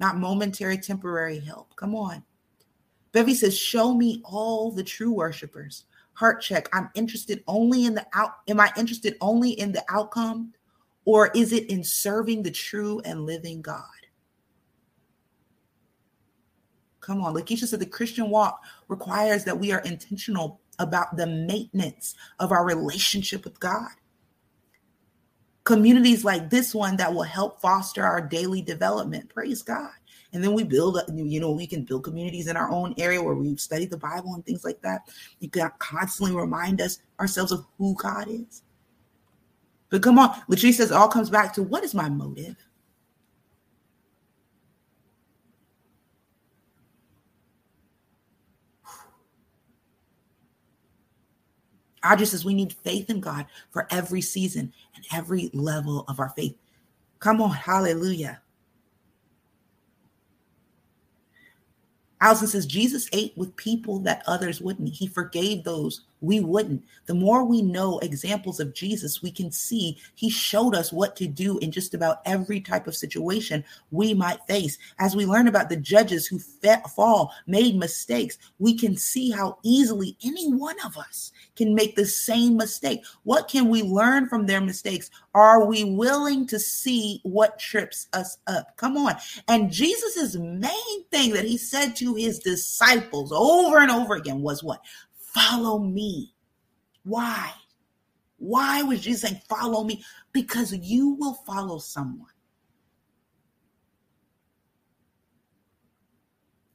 [0.00, 1.76] not momentary, temporary help.
[1.76, 2.22] Come on.
[3.12, 5.84] Bevy says, show me all the true worshipers.
[6.14, 6.68] Heart check.
[6.72, 8.36] I'm interested only in the out.
[8.48, 10.52] Am I interested only in the outcome?
[11.04, 13.82] Or is it in serving the true and living God?
[17.08, 17.32] Come on.
[17.32, 22.66] Lakeisha said the Christian walk requires that we are intentional about the maintenance of our
[22.66, 23.88] relationship with God.
[25.64, 29.30] Communities like this one that will help foster our daily development.
[29.30, 29.88] Praise God.
[30.34, 33.34] And then we build, you know, we can build communities in our own area where
[33.34, 35.08] we study the Bible and things like that.
[35.40, 38.62] You can constantly remind us ourselves of who God is.
[39.88, 42.56] But come on, Latrice says it all comes back to what is my motive?
[52.08, 56.30] Audrey says we need faith in God for every season and every level of our
[56.30, 56.56] faith.
[57.18, 58.40] Come on, hallelujah.
[62.20, 64.88] Allison says Jesus ate with people that others wouldn't.
[64.88, 66.84] He forgave those we wouldn't.
[67.06, 71.26] The more we know examples of Jesus, we can see he showed us what to
[71.26, 74.78] do in just about every type of situation we might face.
[74.98, 80.16] As we learn about the judges who fall, made mistakes, we can see how easily
[80.24, 83.04] any one of us can make the same mistake.
[83.24, 85.10] What can we learn from their mistakes?
[85.34, 88.76] Are we willing to see what trips us up?
[88.76, 89.16] Come on.
[89.46, 94.62] And Jesus's main thing that he said to his disciples over and over again was
[94.62, 94.80] what?
[95.38, 96.34] Follow me.
[97.04, 97.52] Why?
[98.38, 100.02] Why was Jesus saying, Follow me?
[100.32, 102.28] Because you will follow someone.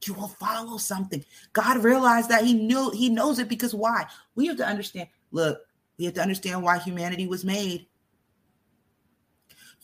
[0.04, 1.24] You will follow something.
[1.52, 4.06] God realized that He knew He knows it because why?
[4.34, 5.08] We have to understand.
[5.30, 5.60] Look,
[5.98, 7.86] we have to understand why humanity was made.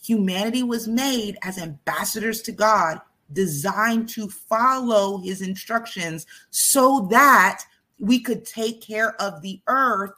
[0.03, 2.99] Humanity was made as ambassadors to God,
[3.33, 7.63] designed to follow His instructions so that
[8.01, 10.13] we could take care of the earth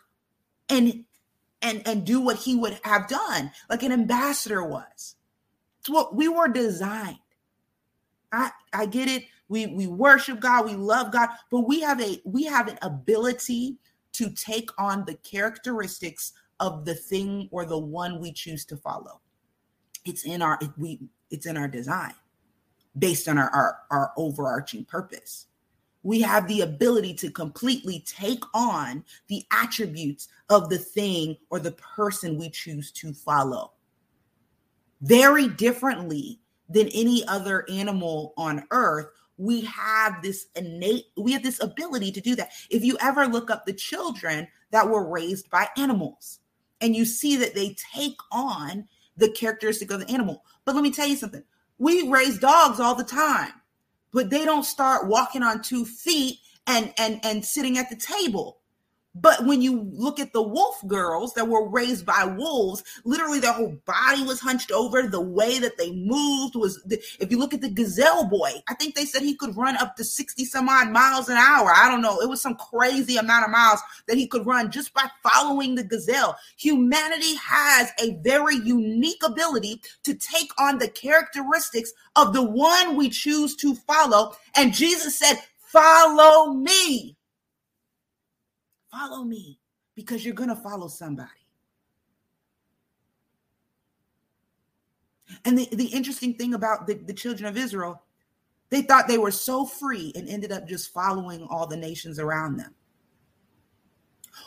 [0.70, 1.04] and
[1.62, 5.16] and and do what he would have done like an ambassador was.
[5.82, 7.18] It's what we were designed.
[8.32, 9.26] I i get it.
[9.50, 13.78] We we worship god we love god but we have a we have an ability
[14.14, 19.20] to take on the characteristics of the thing or the one we choose to follow.
[20.06, 22.14] It's in our we it's in our design
[22.98, 25.48] based on our our, our overarching purpose
[26.04, 31.72] we have the ability to completely take on the attributes of the thing or the
[31.72, 33.72] person we choose to follow.
[35.02, 36.40] Very differently
[36.70, 42.22] than any other animal on earth, we have this innate, we have this ability to
[42.22, 42.52] do that.
[42.70, 46.40] If you ever look up the children that were raised by animals
[46.82, 48.88] and you see that they take on
[49.18, 50.44] the characteristic of the animal.
[50.66, 51.44] But let me tell you something
[51.80, 53.54] we raise dogs all the time
[54.14, 58.60] but they don't start walking on two feet and and and sitting at the table
[59.16, 63.54] but when you look at the wolf girls that were raised by wolves, literally their
[63.54, 65.04] whole body was hunched over.
[65.04, 66.84] The way that they moved was,
[67.20, 69.96] if you look at the gazelle boy, I think they said he could run up
[69.98, 71.72] to 60 some odd miles an hour.
[71.76, 72.22] I don't know.
[72.22, 75.84] It was some crazy amount of miles that he could run just by following the
[75.84, 76.36] gazelle.
[76.58, 83.10] Humanity has a very unique ability to take on the characteristics of the one we
[83.10, 84.36] choose to follow.
[84.56, 85.38] And Jesus said,
[85.72, 87.16] Follow me.
[88.94, 89.60] Follow me
[89.96, 91.30] because you're going to follow somebody.
[95.46, 98.04] And the, the interesting thing about the, the children of Israel,
[98.70, 102.58] they thought they were so free and ended up just following all the nations around
[102.58, 102.76] them.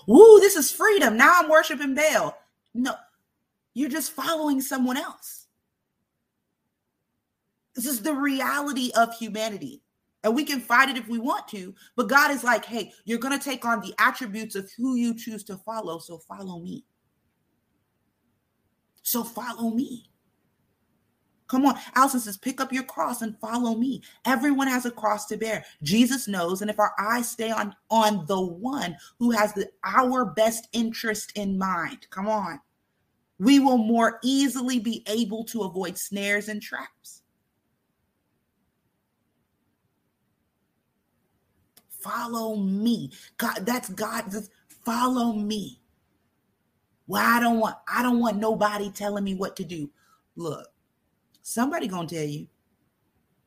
[0.06, 1.16] Woo, this is freedom.
[1.16, 2.38] Now I'm worshiping Baal.
[2.72, 2.94] No,
[3.74, 5.46] you're just following someone else.
[7.74, 9.82] This is the reality of humanity.
[10.26, 13.20] And we can fight it if we want to, but God is like, hey, you're
[13.20, 16.00] going to take on the attributes of who you choose to follow.
[16.00, 16.84] So follow me.
[19.02, 20.10] So follow me.
[21.46, 21.78] Come on.
[21.94, 24.02] Allison says, pick up your cross and follow me.
[24.24, 25.64] Everyone has a cross to bear.
[25.84, 26.60] Jesus knows.
[26.60, 31.30] And if our eyes stay on, on the one who has the, our best interest
[31.36, 32.58] in mind, come on,
[33.38, 37.22] we will more easily be able to avoid snares and traps.
[42.08, 43.10] Follow me.
[43.36, 44.30] God, that's God.
[44.30, 44.50] Just
[44.84, 45.80] follow me.
[47.06, 49.90] Well, I don't want, I don't want nobody telling me what to do.
[50.34, 50.66] Look,
[51.42, 52.48] somebody gonna tell you.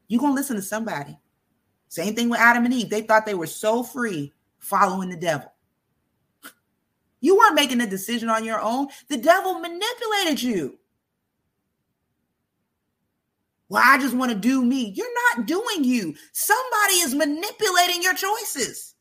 [0.07, 1.17] you gonna listen to somebody.
[1.89, 2.89] Same thing with Adam and Eve.
[2.89, 5.51] They thought they were so free following the devil.
[7.21, 8.87] You weren't making a decision on your own.
[9.09, 10.78] The devil manipulated you.
[13.69, 14.93] Well, I just want to do me.
[14.95, 15.07] You're
[15.37, 16.15] not doing you.
[16.33, 18.95] Somebody is manipulating your choices.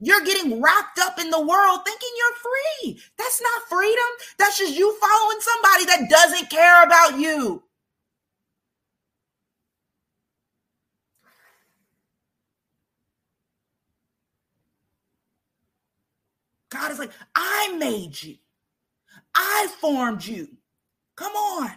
[0.00, 3.02] You're getting wrapped up in the world thinking you're free.
[3.18, 4.04] That's not freedom.
[4.38, 7.62] That's just you following somebody that doesn't care about you.
[16.70, 18.36] God is like, I made you.
[19.34, 20.48] I formed you.
[21.16, 21.72] Come on.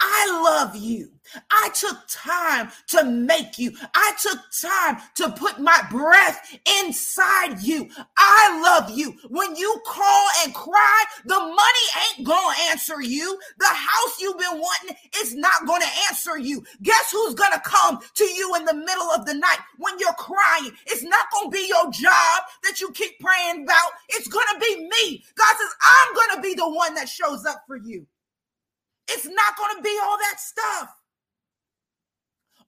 [0.00, 1.10] I love you.
[1.50, 3.72] I took time to make you.
[3.94, 7.88] I took time to put my breath inside you.
[8.16, 9.14] I love you.
[9.28, 13.38] When you call and cry, the money ain't gonna answer you.
[13.58, 16.64] The house you've been wanting is not gonna answer you.
[16.82, 20.72] Guess who's gonna come to you in the middle of the night when you're crying?
[20.86, 23.90] It's not gonna be your job that you keep praying about.
[24.10, 25.24] It's gonna be me.
[25.36, 28.06] God says, I'm gonna be the one that shows up for you.
[29.08, 30.90] It's not going to be all that stuff.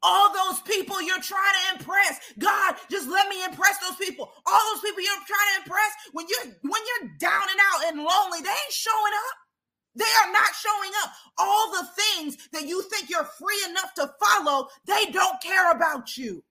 [0.02, 2.20] all those people you're trying to impress.
[2.38, 4.32] God, just let me impress those people.
[4.46, 7.98] All those people you're trying to impress, when you're when you're down and out and
[7.98, 9.36] lonely, they ain't showing up.
[9.96, 11.12] They are not showing up.
[11.38, 16.16] All the things that you think you're free enough to follow, they don't care about
[16.16, 16.44] you.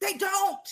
[0.00, 0.68] They don't.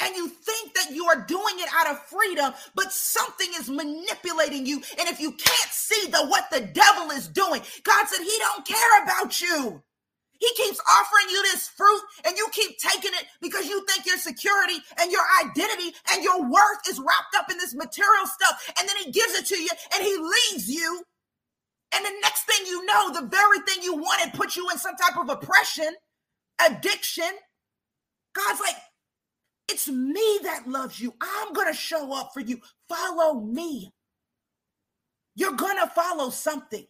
[0.00, 4.64] And you think that you are doing it out of freedom, but something is manipulating
[4.64, 4.76] you.
[4.98, 8.66] And if you can't see the what the devil is doing, God said he don't
[8.66, 9.82] care about you.
[10.38, 14.18] He keeps offering you this fruit and you keep taking it because you think your
[14.18, 18.72] security and your identity and your worth is wrapped up in this material stuff.
[18.78, 21.02] And then he gives it to you and he leaves you.
[21.94, 24.94] And the next thing you know, the very thing you wanted put you in some
[24.96, 25.94] type of oppression,
[26.64, 27.30] addiction.
[28.34, 28.76] God's like,
[29.68, 31.14] it's me that loves you.
[31.20, 32.60] I'm going to show up for you.
[32.88, 33.92] Follow me.
[35.34, 36.86] You're going to follow something.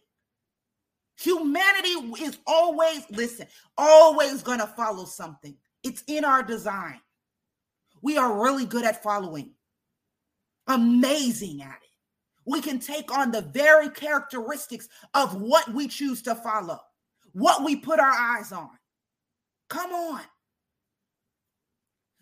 [1.19, 1.89] Humanity
[2.23, 5.55] is always, listen, always going to follow something.
[5.83, 6.99] It's in our design.
[8.01, 9.51] We are really good at following,
[10.67, 11.89] amazing at it.
[12.45, 16.79] We can take on the very characteristics of what we choose to follow,
[17.33, 18.69] what we put our eyes on.
[19.69, 20.21] Come on.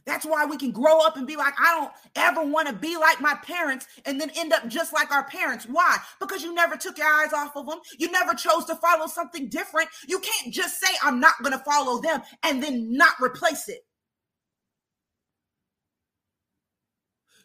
[0.07, 2.97] That's why we can grow up and be like, I don't ever want to be
[2.97, 5.65] like my parents and then end up just like our parents.
[5.69, 5.97] Why?
[6.21, 7.79] Because you never took your eyes off of them.
[7.99, 9.89] You never chose to follow something different.
[10.07, 13.81] You can't just say, I'm not going to follow them and then not replace it.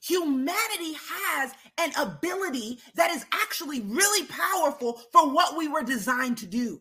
[0.05, 6.47] Humanity has an ability that is actually really powerful for what we were designed to
[6.47, 6.81] do.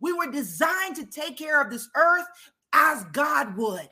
[0.00, 2.26] We were designed to take care of this earth
[2.72, 3.88] as God would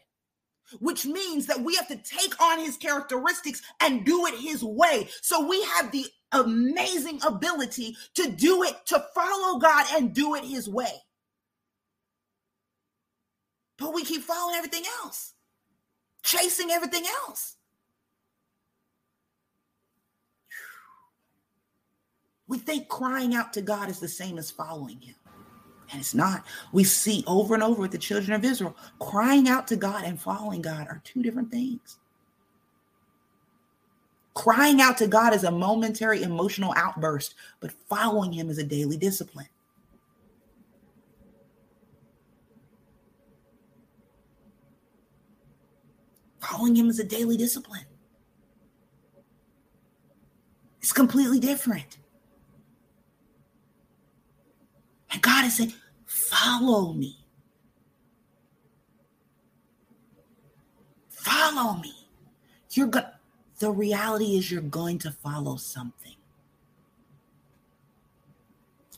[0.81, 5.09] which means that we have to take on his characteristics and do it his way.
[5.23, 10.45] So we have the amazing ability to do it, to follow God and do it
[10.45, 11.03] his way.
[13.79, 15.35] But we keep following everything else,
[16.23, 17.57] chasing everything else.
[22.47, 25.17] We think crying out to God is the same as following him.
[25.95, 26.45] And it's not.
[26.72, 30.20] We see over and over with the children of Israel crying out to God and
[30.20, 32.01] following God are two different things.
[34.34, 38.97] Crying out to God is a momentary emotional outburst, but following Him is a daily
[38.97, 39.47] discipline.
[46.40, 47.84] Following Him is a daily discipline.
[50.80, 51.99] It's completely different.
[55.12, 55.72] And God is saying,
[56.35, 57.16] follow me.
[61.09, 61.95] Follow me.
[62.72, 63.05] You're going
[63.61, 66.16] the reality is you're going to follow something.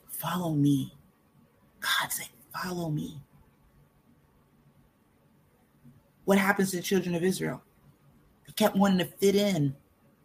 [0.08, 0.94] Follow me.
[1.80, 3.20] God said, follow me.
[6.24, 7.62] What happens to the children of Israel?
[8.46, 9.76] They kept wanting to fit in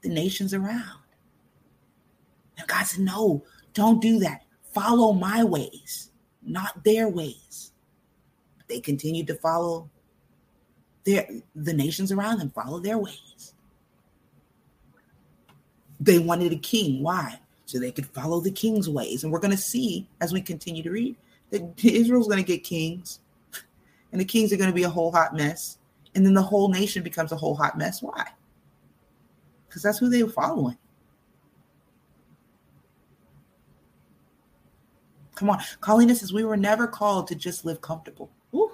[0.02, 1.00] the nations around.
[2.58, 3.44] And God said, no,
[3.74, 4.44] don't do that
[4.74, 6.11] follow my ways,
[6.44, 7.72] not their ways.
[8.68, 9.90] They continued to follow
[11.04, 13.54] their the nations around them, follow their ways.
[16.00, 17.04] They wanted a king.
[17.04, 17.40] Why?
[17.66, 19.24] So they could follow the king's ways.
[19.24, 21.16] And we're going to see as we continue to read
[21.52, 23.20] that Israel's going to get kings,
[24.12, 25.78] and the kings are going to be a whole hot mess.
[26.16, 28.02] And then the whole nation becomes a whole hot mess.
[28.02, 28.28] Why?
[29.68, 30.78] Because that's who they were following.
[35.42, 35.60] Come on.
[35.80, 38.30] Carlina says we were never called to just live comfortable.
[38.54, 38.72] Ooh.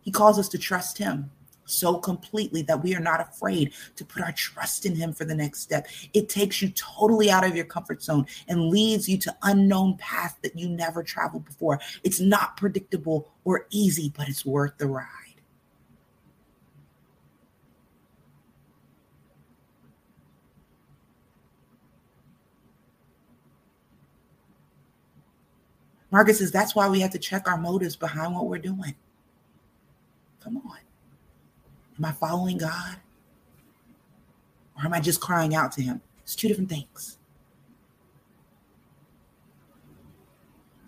[0.00, 1.30] He calls us to trust him
[1.66, 5.34] so completely that we are not afraid to put our trust in him for the
[5.34, 5.88] next step.
[6.14, 10.36] It takes you totally out of your comfort zone and leads you to unknown paths
[10.40, 11.78] that you never traveled before.
[12.02, 15.06] It's not predictable or easy, but it's worth the ride.
[26.12, 28.94] Margaret says that's why we have to check our motives behind what we're doing.
[30.44, 30.78] Come on.
[31.98, 32.96] Am I following God?
[34.76, 36.02] Or am I just crying out to Him?
[36.22, 37.18] It's two different things.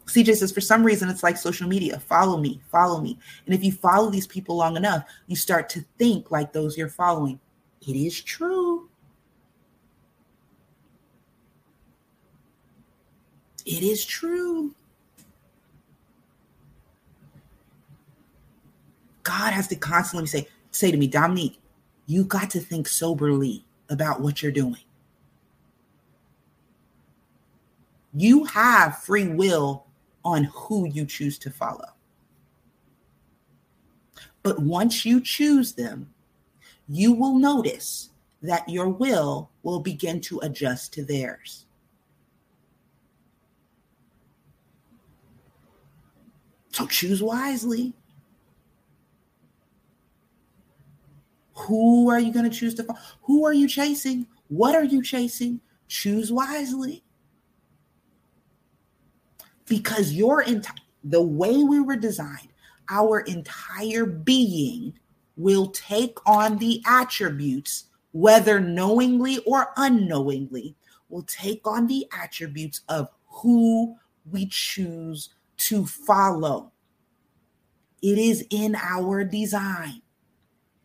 [0.06, 1.98] CJ says, for some reason, it's like social media.
[1.98, 3.18] Follow me, follow me.
[3.46, 6.88] And if you follow these people long enough, you start to think like those you're
[6.88, 7.40] following.
[7.80, 8.88] It is true.
[13.66, 14.74] It is true.
[19.24, 21.58] God has to constantly say, say to me, Dominique,
[22.06, 24.76] you got to think soberly about what you're doing.
[28.14, 29.86] You have free will
[30.24, 31.88] on who you choose to follow.
[34.42, 36.10] But once you choose them,
[36.88, 38.10] you will notice
[38.42, 41.64] that your will will begin to adjust to theirs.
[46.72, 47.94] So choose wisely.
[51.54, 52.98] Who are you going to choose to follow?
[53.22, 54.26] Who are you chasing?
[54.48, 55.60] What are you chasing?
[55.88, 57.04] Choose wisely.
[59.66, 60.74] Because your entire
[61.04, 62.48] the way we were designed,
[62.88, 64.98] our entire being
[65.36, 70.74] will take on the attributes, whether knowingly or unknowingly,
[71.08, 73.94] will take on the attributes of who
[74.30, 76.72] we choose to follow.
[78.02, 80.02] It is in our design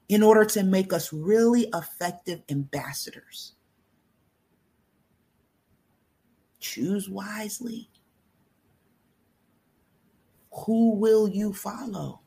[0.10, 3.54] in order to make us really effective ambassadors.
[6.60, 7.90] Choose wisely.
[10.66, 12.22] Who will you follow?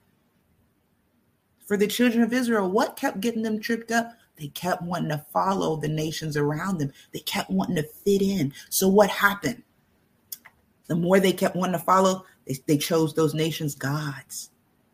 [1.67, 4.13] For the children of Israel, what kept getting them tripped up?
[4.37, 6.93] They kept wanting to follow the nations around them.
[7.13, 8.53] They kept wanting to fit in.
[8.71, 9.63] So what happened?
[10.87, 14.52] The more they kept wanting to follow, they, they chose those nations' gods.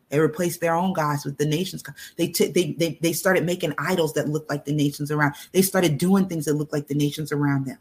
[0.09, 1.83] They replaced their own gods with the nations.
[2.17, 5.35] They, t- they they they started making idols that looked like the nations around.
[5.51, 7.77] They started doing things that looked like the nations around them.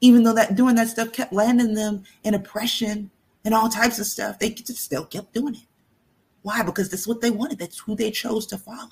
[0.00, 3.10] Even though that doing that stuff kept landing them in oppression
[3.44, 5.66] and all types of stuff, they just still kept doing it.
[6.42, 6.62] Why?
[6.62, 7.58] Because that's what they wanted.
[7.58, 8.88] That's who they chose to follow.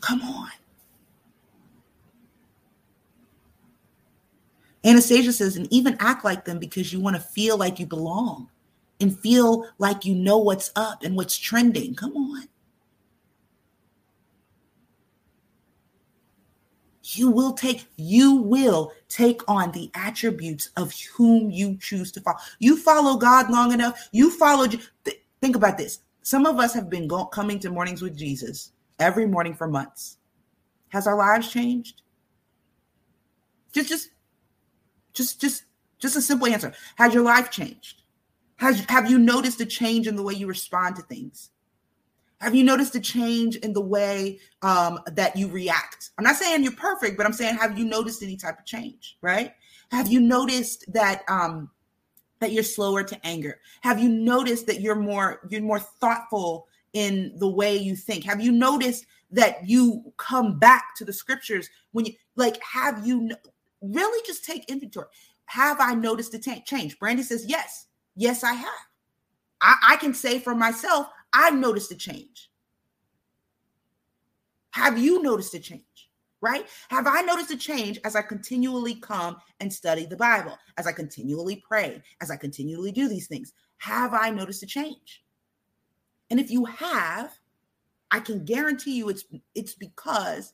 [0.00, 0.50] Come on.
[4.86, 8.48] Anastasia says, and even act like them because you want to feel like you belong
[9.00, 11.94] and feel like you know what's up and what's trending.
[11.94, 12.44] Come on.
[17.02, 22.38] You will take you will take on the attributes of whom you choose to follow.
[22.58, 24.08] You follow God long enough.
[24.10, 24.80] You followed.
[25.40, 26.00] Think about this.
[26.22, 30.18] Some of us have been go, coming to mornings with Jesus every morning for months.
[30.88, 32.02] Has our lives changed?
[33.72, 34.10] Just, just
[35.16, 35.64] just just
[35.98, 36.72] just a simple answer.
[36.96, 38.02] Has your life changed?
[38.56, 41.50] Has have you noticed a change in the way you respond to things?
[42.40, 46.10] Have you noticed a change in the way um, that you react?
[46.18, 49.16] I'm not saying you're perfect, but I'm saying have you noticed any type of change?
[49.22, 49.54] Right?
[49.90, 51.70] Have you noticed that um,
[52.40, 53.58] that you're slower to anger?
[53.80, 58.24] Have you noticed that you're more you're more thoughtful in the way you think?
[58.24, 62.62] Have you noticed that you come back to the scriptures when you like?
[62.62, 63.30] Have you
[63.94, 65.06] really just take inventory.
[65.46, 66.98] Have I noticed a t- change?
[66.98, 67.86] Brandy says, Yes.
[68.16, 68.86] Yes, I have.
[69.60, 72.50] I, I can say for myself, I've noticed a change.
[74.70, 75.82] Have you noticed a change?
[76.40, 76.66] Right?
[76.88, 80.92] Have I noticed a change as I continually come and study the Bible, as I
[80.92, 83.52] continually pray, as I continually do these things?
[83.78, 85.24] Have I noticed a change?
[86.30, 87.38] And if you have,
[88.10, 89.24] I can guarantee you it's
[89.54, 90.52] it's because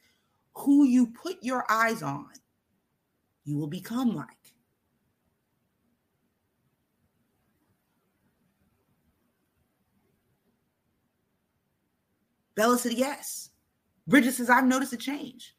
[0.55, 2.29] who you put your eyes on
[3.45, 4.29] you will become like.
[12.55, 13.51] Bella said, yes.
[14.07, 15.57] Bridget says, I've noticed a change.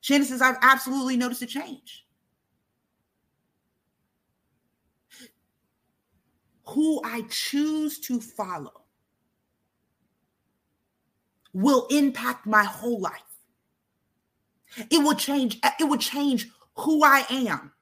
[0.00, 2.06] Shannon says, I've absolutely noticed a change.
[6.68, 8.82] Who I choose to follow
[11.52, 13.12] will impact my whole life.
[14.90, 17.72] It will change, it will change who I am.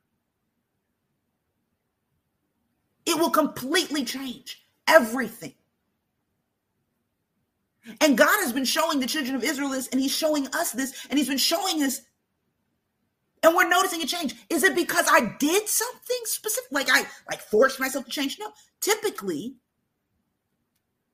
[3.07, 5.55] It will completely change everything.
[8.01, 11.07] And God has been showing the children of Israel this, and He's showing us this,
[11.11, 12.01] and He's been showing us,
[13.43, 14.35] and we're noticing a change.
[14.49, 18.39] Is it because I did something specific, like I like forced myself to change?
[18.41, 18.53] No.
[18.81, 19.57] Typically,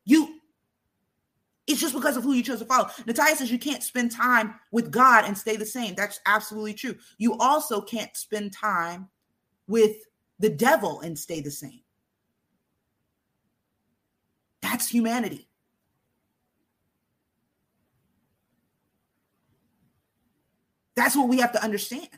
[0.05, 0.40] you
[1.71, 2.89] it's just because of who you chose to follow.
[3.07, 5.95] Natalia says you can't spend time with God and stay the same.
[5.95, 6.97] That's absolutely true.
[7.19, 9.09] You also can't spend time
[9.67, 9.97] with
[10.39, 11.81] the devil and stay the same.
[14.63, 15.49] That's humanity.
[20.97, 22.09] That's what we have to understand.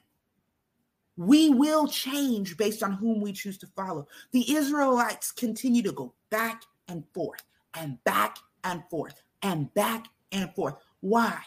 [1.16, 4.08] We will change based on whom we choose to follow.
[4.32, 7.42] The Israelites continue to go back and forth
[7.74, 10.74] and back and forth and back and forth.
[11.00, 11.38] Why?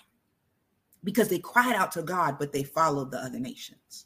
[1.03, 4.05] Because they cried out to God, but they followed the other nations.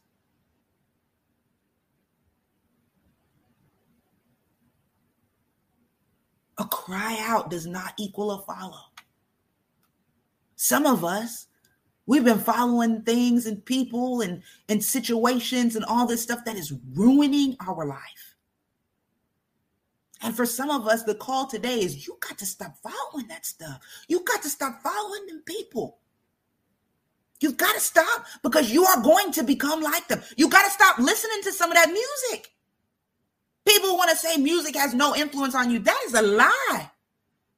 [6.58, 8.82] A cry out does not equal a follow.
[10.56, 11.48] Some of us
[12.10, 16.74] We've been following things and people and, and situations and all this stuff that is
[16.96, 18.29] ruining our life.
[20.22, 23.46] And for some of us, the call today is you got to stop following that
[23.46, 23.80] stuff.
[24.08, 26.00] You got to stop following them people.
[27.40, 30.22] You've got to stop because you are going to become like them.
[30.36, 32.52] You got to stop listening to some of that music.
[33.66, 35.80] People want to say music has no influence on you.
[35.80, 36.92] That is a lie.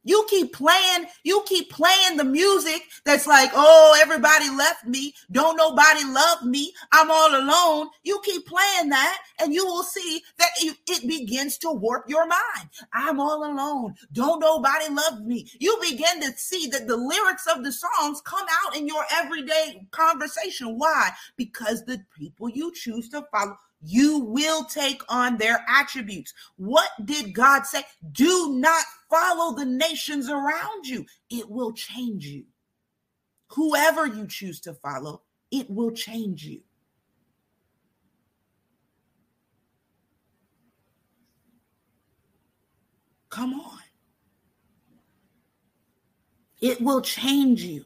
[0.04, 5.14] You keep playing, you keep playing the music that's like, oh, everybody left me.
[5.32, 6.74] Don't nobody love me.
[6.92, 7.90] I'm all alone.
[8.04, 12.70] You keep playing that, and you will see that it, begins to warp your mind.
[12.94, 13.96] I'm all alone.
[14.14, 15.48] Don't nobody love me.
[15.60, 19.88] You begin to see that the lyrics of the songs come out in your everyday
[19.92, 20.78] conversation.
[20.78, 21.10] Why?
[21.38, 26.34] Because the people you choose to follow you will take on their attributes.
[26.58, 27.84] What did God say?
[28.12, 32.46] Do not follow the nations around you, it will change you.
[33.50, 36.62] Whoever you choose to follow, it will change you.
[43.30, 43.80] Come on.
[46.62, 47.86] It will change you.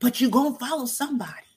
[0.00, 1.51] But you're going to follow somebody.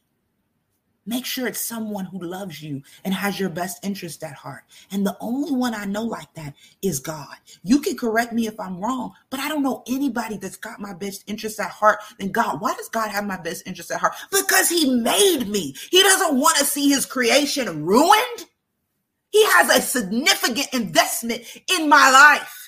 [1.06, 4.64] Make sure it's someone who loves you and has your best interest at heart.
[4.92, 7.36] And the only one I know like that is God.
[7.64, 10.94] You can correct me if I'm wrong, but I don't know anybody that's got my
[10.94, 12.60] best interest at heart than God.
[12.60, 14.16] Why does God have my best interest at heart?
[14.32, 15.76] Because He made me.
[15.92, 18.46] He doesn't want to see His creation ruined.
[19.30, 22.65] He has a significant investment in my life.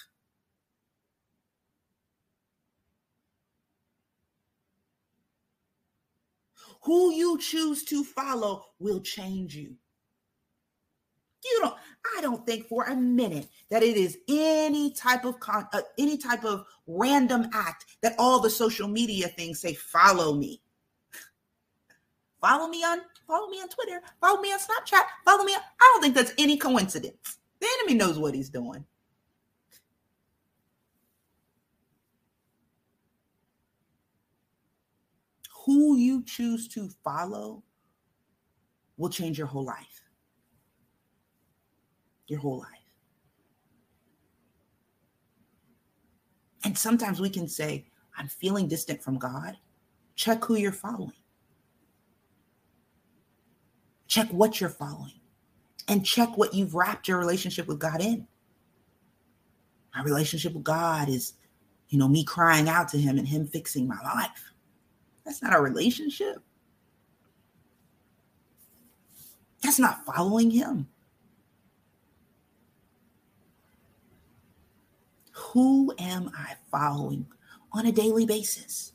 [6.88, 9.76] Who you choose to follow will change you.
[11.44, 11.76] You don't,
[12.18, 16.18] I don't think for a minute that it is any type of con, uh, any
[16.18, 20.62] type of random act that all the social media things say follow me.
[22.40, 25.56] Follow me on follow me on Twitter, follow me on Snapchat, follow me.
[25.56, 27.40] On, I don't think that's any coincidence.
[27.60, 28.86] The enemy knows what he's doing.
[35.68, 37.62] Who you choose to follow
[38.96, 40.02] will change your whole life.
[42.28, 42.70] Your whole life.
[46.64, 47.86] And sometimes we can say,
[48.18, 49.58] I'm feeling distant from God.
[50.16, 51.12] Check who you're following.
[54.08, 55.20] Check what you're following.
[55.90, 58.26] And check what you've wrapped your relationship with God in.
[59.94, 61.34] My relationship with God is,
[61.90, 64.54] you know, me crying out to Him and Him fixing my life.
[65.28, 66.42] That's not a relationship.
[69.62, 70.88] That's not following him.
[75.34, 77.28] Who am I following
[77.74, 78.94] on a daily basis?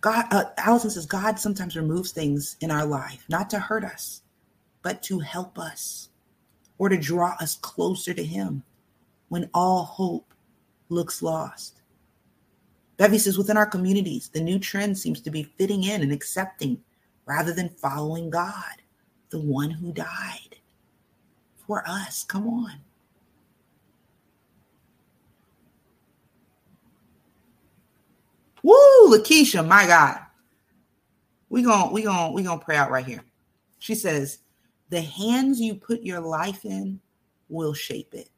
[0.00, 4.22] God, uh, Allison says, God sometimes removes things in our life, not to hurt us,
[4.82, 6.08] but to help us
[6.76, 8.64] or to draw us closer to Him
[9.28, 10.33] when all hope
[10.94, 11.82] looks lost.
[12.96, 16.80] Bevy says within our communities, the new trend seems to be fitting in and accepting
[17.26, 18.76] rather than following God,
[19.30, 20.56] the one who died
[21.66, 22.24] for us.
[22.24, 22.80] Come on.
[28.62, 30.20] Woo, Lakeisha, my God.
[31.50, 33.22] We going we going we going to pray out right here.
[33.78, 34.38] She says,
[34.88, 36.98] "The hands you put your life in
[37.48, 38.30] will shape it."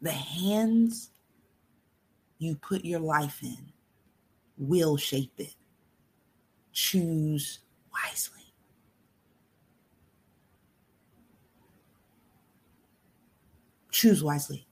[0.00, 1.10] The hands
[2.38, 3.72] you put your life in
[4.58, 5.54] will shape it.
[6.72, 7.60] Choose
[7.92, 8.42] wisely.
[13.90, 14.66] Choose wisely.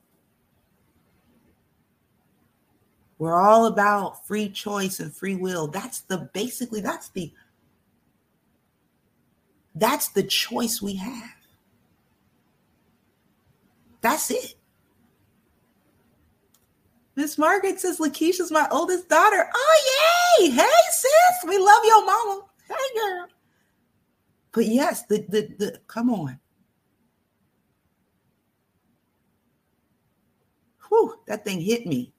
[3.19, 5.67] We're all about free choice and free will.
[5.69, 7.33] That's the basically that's the
[9.77, 11.31] that's the choice we have.
[14.03, 14.57] That's it.
[17.17, 19.49] Miss Margaret says Lakeisha's my oldest daughter.
[19.55, 20.51] Oh yay!
[20.51, 22.43] Hey sis, we love your mama.
[22.69, 23.27] Hey girl.
[24.53, 26.41] But yes, the the the come on.
[30.89, 32.13] Whew, that thing hit me.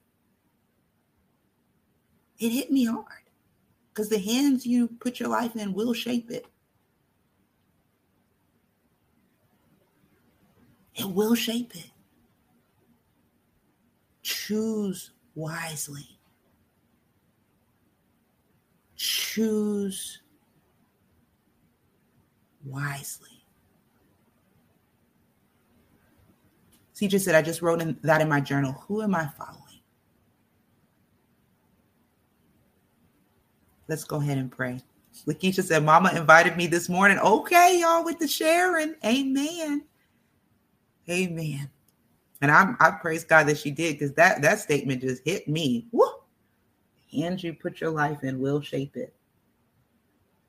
[2.38, 3.06] It hit me hard.
[3.88, 6.46] Because the hands you put your life in will shape it.
[10.94, 11.90] It will shape it.
[14.26, 16.18] Choose wisely.
[18.96, 20.20] Choose
[22.64, 23.44] wisely.
[26.96, 28.72] CJ said, I just wrote in, that in my journal.
[28.88, 29.62] Who am I following?
[33.86, 34.80] Let's go ahead and pray.
[35.28, 37.20] Lakeisha said, Mama invited me this morning.
[37.20, 38.96] Okay, y'all, with the sharing.
[39.04, 39.84] Amen.
[41.08, 41.70] Amen.
[42.40, 45.86] And I, I praise God that she did because that, that statement just hit me.
[45.92, 46.06] Woo!
[47.10, 49.14] Hands you put your life in will shape it.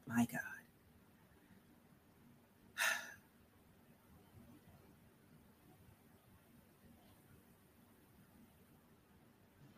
[0.05, 0.41] My God.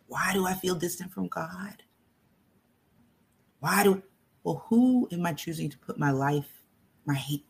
[0.08, 1.84] Why do I feel distant from God?
[3.60, 4.02] Why do
[4.44, 6.50] well who am I choosing to put my life,
[7.06, 7.46] my hate,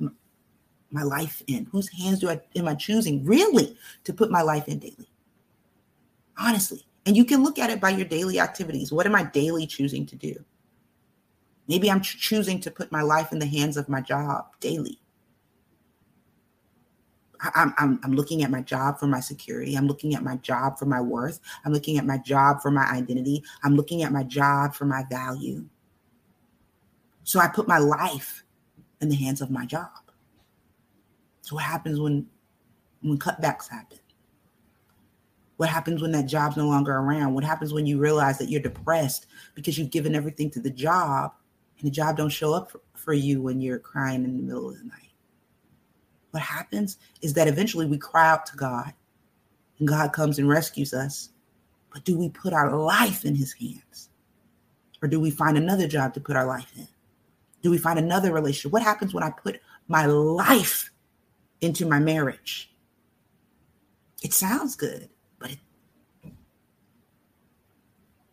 [0.91, 1.65] my life in?
[1.71, 5.09] Whose hands do I am I choosing really to put my life in daily?
[6.37, 6.85] Honestly.
[7.05, 8.91] And you can look at it by your daily activities.
[8.91, 10.35] What am I daily choosing to do?
[11.67, 14.99] Maybe I'm choosing to put my life in the hands of my job daily.
[17.41, 19.75] I'm, I'm, I'm looking at my job for my security.
[19.75, 21.39] I'm looking at my job for my worth.
[21.63, 23.43] I'm looking at my job for my identity.
[23.63, 25.65] I'm looking at my job for my value.
[27.23, 28.43] So I put my life
[29.01, 30.08] in the hands of my job.
[31.49, 32.27] So what happens when
[33.01, 33.97] when cutbacks happen?
[35.57, 37.33] What happens when that job's no longer around?
[37.33, 41.33] What happens when you realize that you're depressed because you've given everything to the job
[41.79, 44.69] and the job don't show up for, for you when you're crying in the middle
[44.69, 45.09] of the night?
[46.29, 48.93] what happens is that eventually we cry out to God
[49.79, 51.29] and God comes and rescues us.
[51.91, 54.09] But do we put our life in his hands?
[55.01, 56.87] Or do we find another job to put our life in?
[57.63, 58.71] Do we find another relationship?
[58.71, 60.91] What happens when I put my life
[61.61, 62.71] into my marriage?
[64.23, 65.09] It sounds good,
[65.39, 65.59] but it,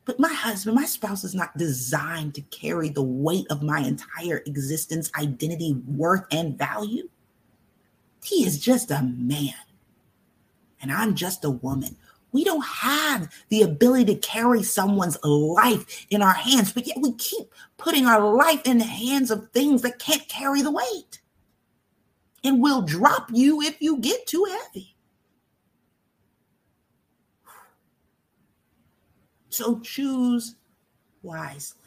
[0.05, 4.43] but my husband, my spouse is not designed to carry the weight of my entire
[4.47, 7.09] existence, identity, worth, and value.
[8.24, 9.55] He is just a man.
[10.81, 11.97] And I'm just a woman.
[12.32, 17.12] We don't have the ability to carry someone's life in our hands, but yet we
[17.15, 17.47] keep
[17.77, 21.20] putting our life in the hands of things that can't carry the weight
[22.47, 24.97] and will drop you if you get too heavy.
[29.51, 30.56] So choose
[31.23, 31.81] wisely.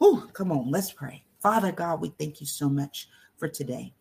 [0.00, 1.22] Oh, come on, let's pray.
[1.40, 3.92] Father God, we thank you so much for today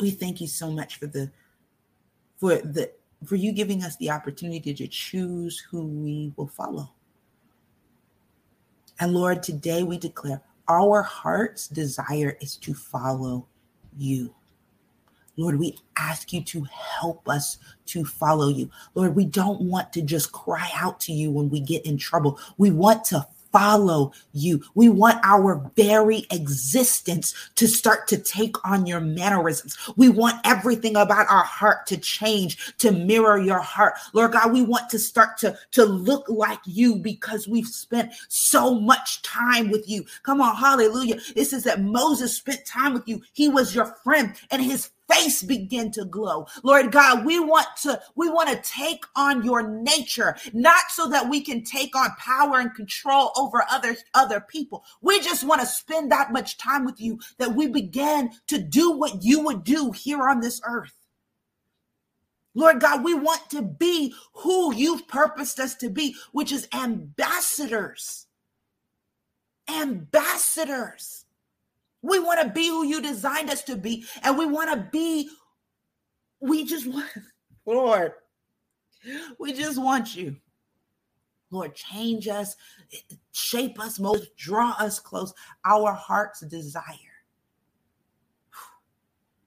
[0.00, 1.30] we thank you so much for the
[2.38, 2.90] for the
[3.24, 6.90] for you giving us the opportunity to choose who we will follow.
[9.00, 13.46] And Lord, today we declare our heart's desire is to follow
[13.96, 14.34] you.
[15.36, 16.64] Lord, we ask you to
[17.00, 18.70] help us to follow you.
[18.94, 22.38] Lord, we don't want to just cry out to you when we get in trouble.
[22.56, 24.60] We want to follow you.
[24.74, 29.78] We want our very existence to start to take on your mannerisms.
[29.96, 33.94] We want everything about our heart to change, to mirror your heart.
[34.12, 38.74] Lord God, we want to start to, to look like you because we've spent so
[38.74, 40.04] much time with you.
[40.24, 41.20] Come on, hallelujah.
[41.36, 43.22] This is that Moses spent time with you.
[43.34, 46.46] He was your friend and his face begin to glow.
[46.62, 51.28] Lord God, we want to we want to take on your nature, not so that
[51.28, 54.84] we can take on power and control over other other people.
[55.00, 58.92] We just want to spend that much time with you that we begin to do
[58.92, 60.94] what you would do here on this earth.
[62.54, 68.26] Lord God, we want to be who you've purposed us to be, which is ambassadors.
[69.68, 71.23] Ambassadors
[72.04, 74.04] we want to be who you designed us to be.
[74.22, 75.30] And we want to be,
[76.38, 77.08] we just want,
[77.66, 78.12] Lord,
[79.38, 80.36] we just want you.
[81.50, 82.56] Lord, change us,
[83.32, 85.32] shape us most, draw us close.
[85.64, 86.82] Our heart's desire,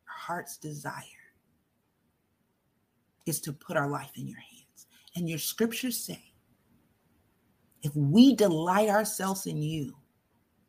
[0.07, 1.03] our heart's desire
[3.27, 4.87] is to put our life in your hands.
[5.15, 6.31] And your scriptures say,
[7.83, 9.93] if we delight ourselves in you,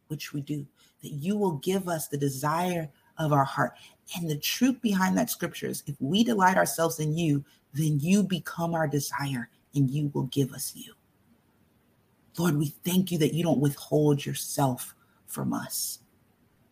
[0.08, 0.66] which we do,
[1.02, 3.74] that you will give us the desire of our heart.
[4.16, 7.44] And the truth behind that scripture is if we delight ourselves in you,
[7.74, 10.94] then you become our desire and you will give us you.
[12.38, 14.94] Lord, we thank you that you don't withhold yourself
[15.26, 15.98] from us,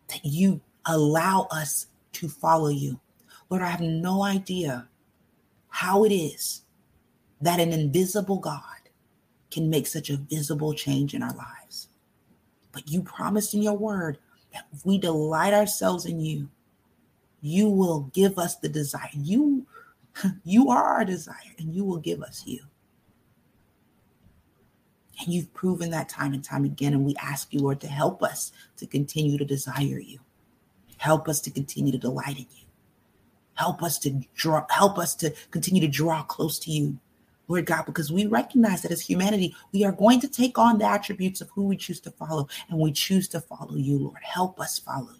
[0.07, 2.99] that you allow us to follow you.
[3.49, 4.87] Lord, I have no idea
[5.69, 6.63] how it is
[7.41, 8.61] that an invisible God
[9.51, 11.86] can make such a visible change in our lives.
[12.77, 14.19] But you promised in your word
[14.53, 16.47] that if we delight ourselves in you,
[17.41, 19.09] you will give us the desire.
[19.15, 19.65] You,
[20.43, 22.59] you are our desire, and you will give us you.
[25.19, 26.93] And you've proven that time and time again.
[26.93, 30.19] And we ask you, Lord, to help us to continue to desire you.
[30.97, 32.67] Help us to continue to delight in you.
[33.55, 36.99] Help us to draw, help us to continue to draw close to you,
[37.47, 40.85] Lord God, because we recognize that as humanity, we are going to take on the
[40.85, 44.17] attributes of who we choose to follow, and we choose to follow you, Lord.
[44.21, 45.13] Help us follow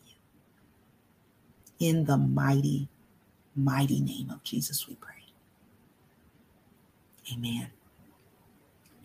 [1.80, 1.88] you.
[1.88, 2.90] In the mighty,
[3.56, 5.14] mighty name of Jesus, we pray.
[7.34, 7.68] Amen.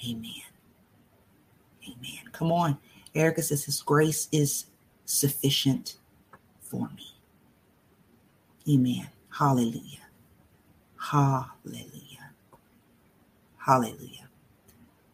[0.08, 0.42] Amen.
[1.84, 2.20] Amen.
[2.32, 2.78] Come on.
[3.14, 4.66] Erica says his grace is
[5.04, 5.96] sufficient
[6.60, 7.14] for me.
[8.68, 9.08] Amen.
[9.30, 9.98] Hallelujah.
[10.98, 12.11] Hallelujah.
[13.64, 14.28] Hallelujah.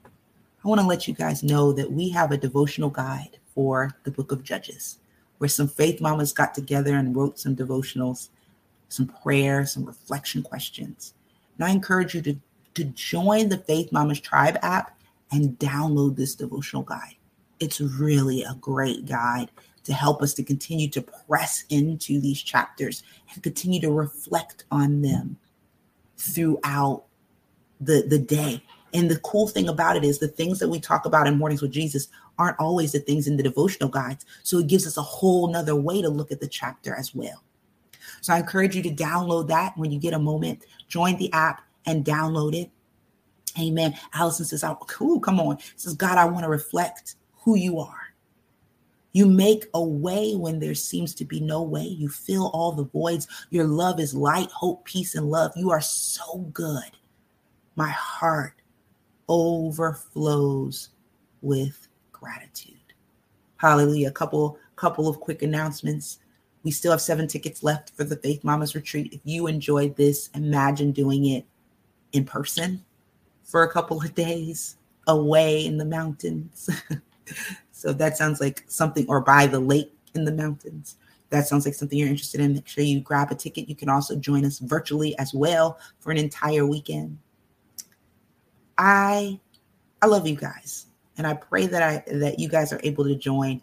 [0.04, 4.10] I want to let you guys know that we have a devotional guide for the
[4.10, 4.98] book of Judges,
[5.36, 8.30] where some faith mamas got together and wrote some devotionals,
[8.88, 11.12] some prayers, some reflection questions.
[11.56, 12.36] And I encourage you to,
[12.74, 14.98] to join the Faith Mamas Tribe app
[15.30, 17.16] and download this devotional guide.
[17.60, 19.50] It's really a great guide
[19.84, 23.02] to help us to continue to press into these chapters
[23.34, 25.36] and continue to reflect on them
[26.16, 27.04] throughout
[27.80, 28.62] the, the day.
[28.94, 31.62] And the cool thing about it is the things that we talk about in Mornings
[31.62, 34.24] with Jesus aren't always the things in the devotional guides.
[34.42, 37.42] So it gives us a whole nother way to look at the chapter as well.
[38.20, 40.64] So I encourage you to download that when you get a moment.
[40.88, 42.70] Join the app and download it.
[43.60, 43.94] Amen.
[44.14, 45.58] Allison says, oh, cool, come on.
[45.76, 48.14] Says, God, I want to reflect who you are.
[49.12, 51.82] You make a way when there seems to be no way.
[51.82, 53.26] You fill all the voids.
[53.50, 55.52] Your love is light, hope, peace, and love.
[55.56, 56.90] You are so good.
[57.78, 58.54] My heart
[59.28, 60.88] overflows
[61.42, 62.74] with gratitude.
[63.58, 64.08] Hallelujah.
[64.08, 66.18] A couple couple of quick announcements.
[66.64, 69.12] We still have seven tickets left for the Faith Mamas retreat.
[69.12, 71.46] If you enjoyed this, imagine doing it
[72.10, 72.84] in person
[73.44, 74.74] for a couple of days
[75.06, 76.68] away in the mountains.
[77.70, 80.96] so that sounds like something, or by the lake in the mountains.
[81.30, 82.54] That sounds like something you're interested in.
[82.54, 83.68] Make sure you grab a ticket.
[83.68, 87.18] You can also join us virtually as well for an entire weekend.
[88.78, 89.38] I
[90.00, 90.86] I love you guys.
[91.16, 93.60] And I pray that I that you guys are able to join.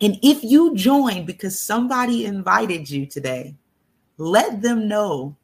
[0.00, 3.54] And if you join because somebody invited you today,
[4.18, 5.34] let them know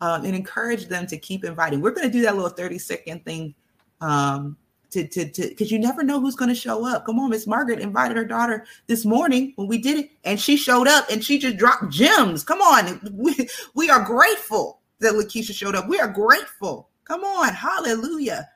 [0.00, 1.80] um, and encourage them to keep inviting.
[1.80, 3.54] We're going to do that little 30 second thing
[4.00, 4.56] um,
[4.90, 7.06] to to to because you never know who's going to show up.
[7.06, 10.56] Come on, Miss Margaret invited her daughter this morning when we did it, and she
[10.56, 12.42] showed up and she just dropped gems.
[12.42, 15.88] Come on, we, we are grateful that Lakeisha showed up.
[15.88, 16.88] We are grateful.
[17.04, 18.48] Come on, hallelujah.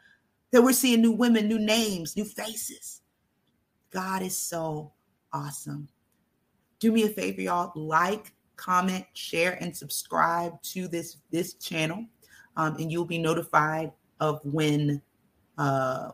[0.53, 3.03] That we're seeing new women, new names, new faces.
[3.91, 4.93] God is so
[5.33, 5.89] awesome.
[6.79, 7.73] Do me a favor, y'all.
[7.75, 12.05] Like, comment, share, and subscribe to this this channel,
[12.57, 15.03] um, and you'll be notified of when
[15.59, 16.11] uh,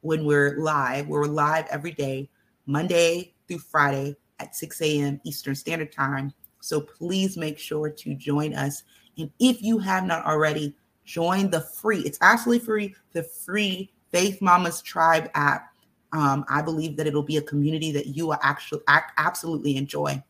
[0.00, 1.08] when we're live.
[1.08, 2.28] We're live every day,
[2.66, 5.20] Monday through Friday at 6 a.m.
[5.24, 6.32] Eastern Standard Time.
[6.60, 8.82] So please make sure to join us.
[9.18, 10.74] And if you have not already,
[11.04, 12.00] join the free.
[12.00, 12.94] It's absolutely free.
[13.12, 15.70] The free Faith Mamas Tribe app.
[16.12, 20.22] Um, I believe that it'll be a community that you will actually absolutely enjoy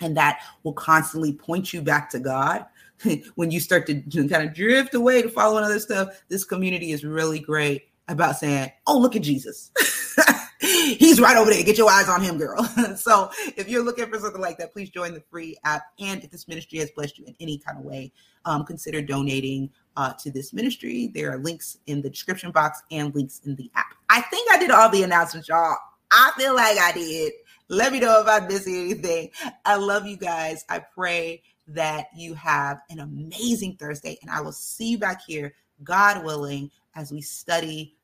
[0.00, 2.66] and that will constantly point you back to God.
[3.34, 7.04] when you start to kind of drift away to follow other stuff, this community is
[7.04, 9.70] really great about saying, "Oh, look at Jesus."
[10.60, 11.62] He's right over there.
[11.62, 12.62] Get your eyes on him, girl.
[12.96, 15.84] so, if you're looking for something like that, please join the free app.
[15.98, 18.12] And if this ministry has blessed you in any kind of way,
[18.44, 21.10] um, consider donating uh, to this ministry.
[21.14, 23.94] There are links in the description box and links in the app.
[24.08, 25.76] I think I did all the announcements, y'all.
[26.10, 27.32] I feel like I did.
[27.68, 29.30] Let me know if I missed anything.
[29.64, 30.64] I love you guys.
[30.68, 35.54] I pray that you have an amazing Thursday, and I will see you back here,
[35.84, 37.94] God willing, as we study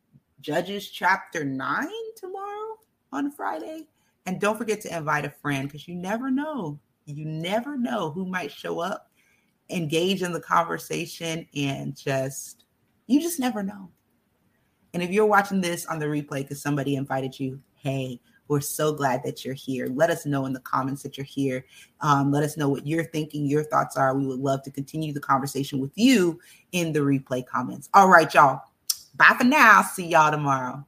[0.40, 2.76] Judges chapter 9 tomorrow
[3.12, 3.86] on Friday.
[4.26, 6.78] And don't forget to invite a friend because you never know.
[7.06, 9.10] You never know who might show up,
[9.70, 12.64] engage in the conversation, and just,
[13.06, 13.90] you just never know.
[14.94, 18.92] And if you're watching this on the replay because somebody invited you, hey, we're so
[18.92, 19.88] glad that you're here.
[19.88, 21.66] Let us know in the comments that you're here.
[22.00, 24.16] Um, let us know what you're thinking, your thoughts are.
[24.16, 26.40] We would love to continue the conversation with you
[26.72, 27.88] in the replay comments.
[27.92, 28.62] All right, y'all.
[29.16, 29.82] Bye for now.
[29.82, 30.86] See y'all tomorrow.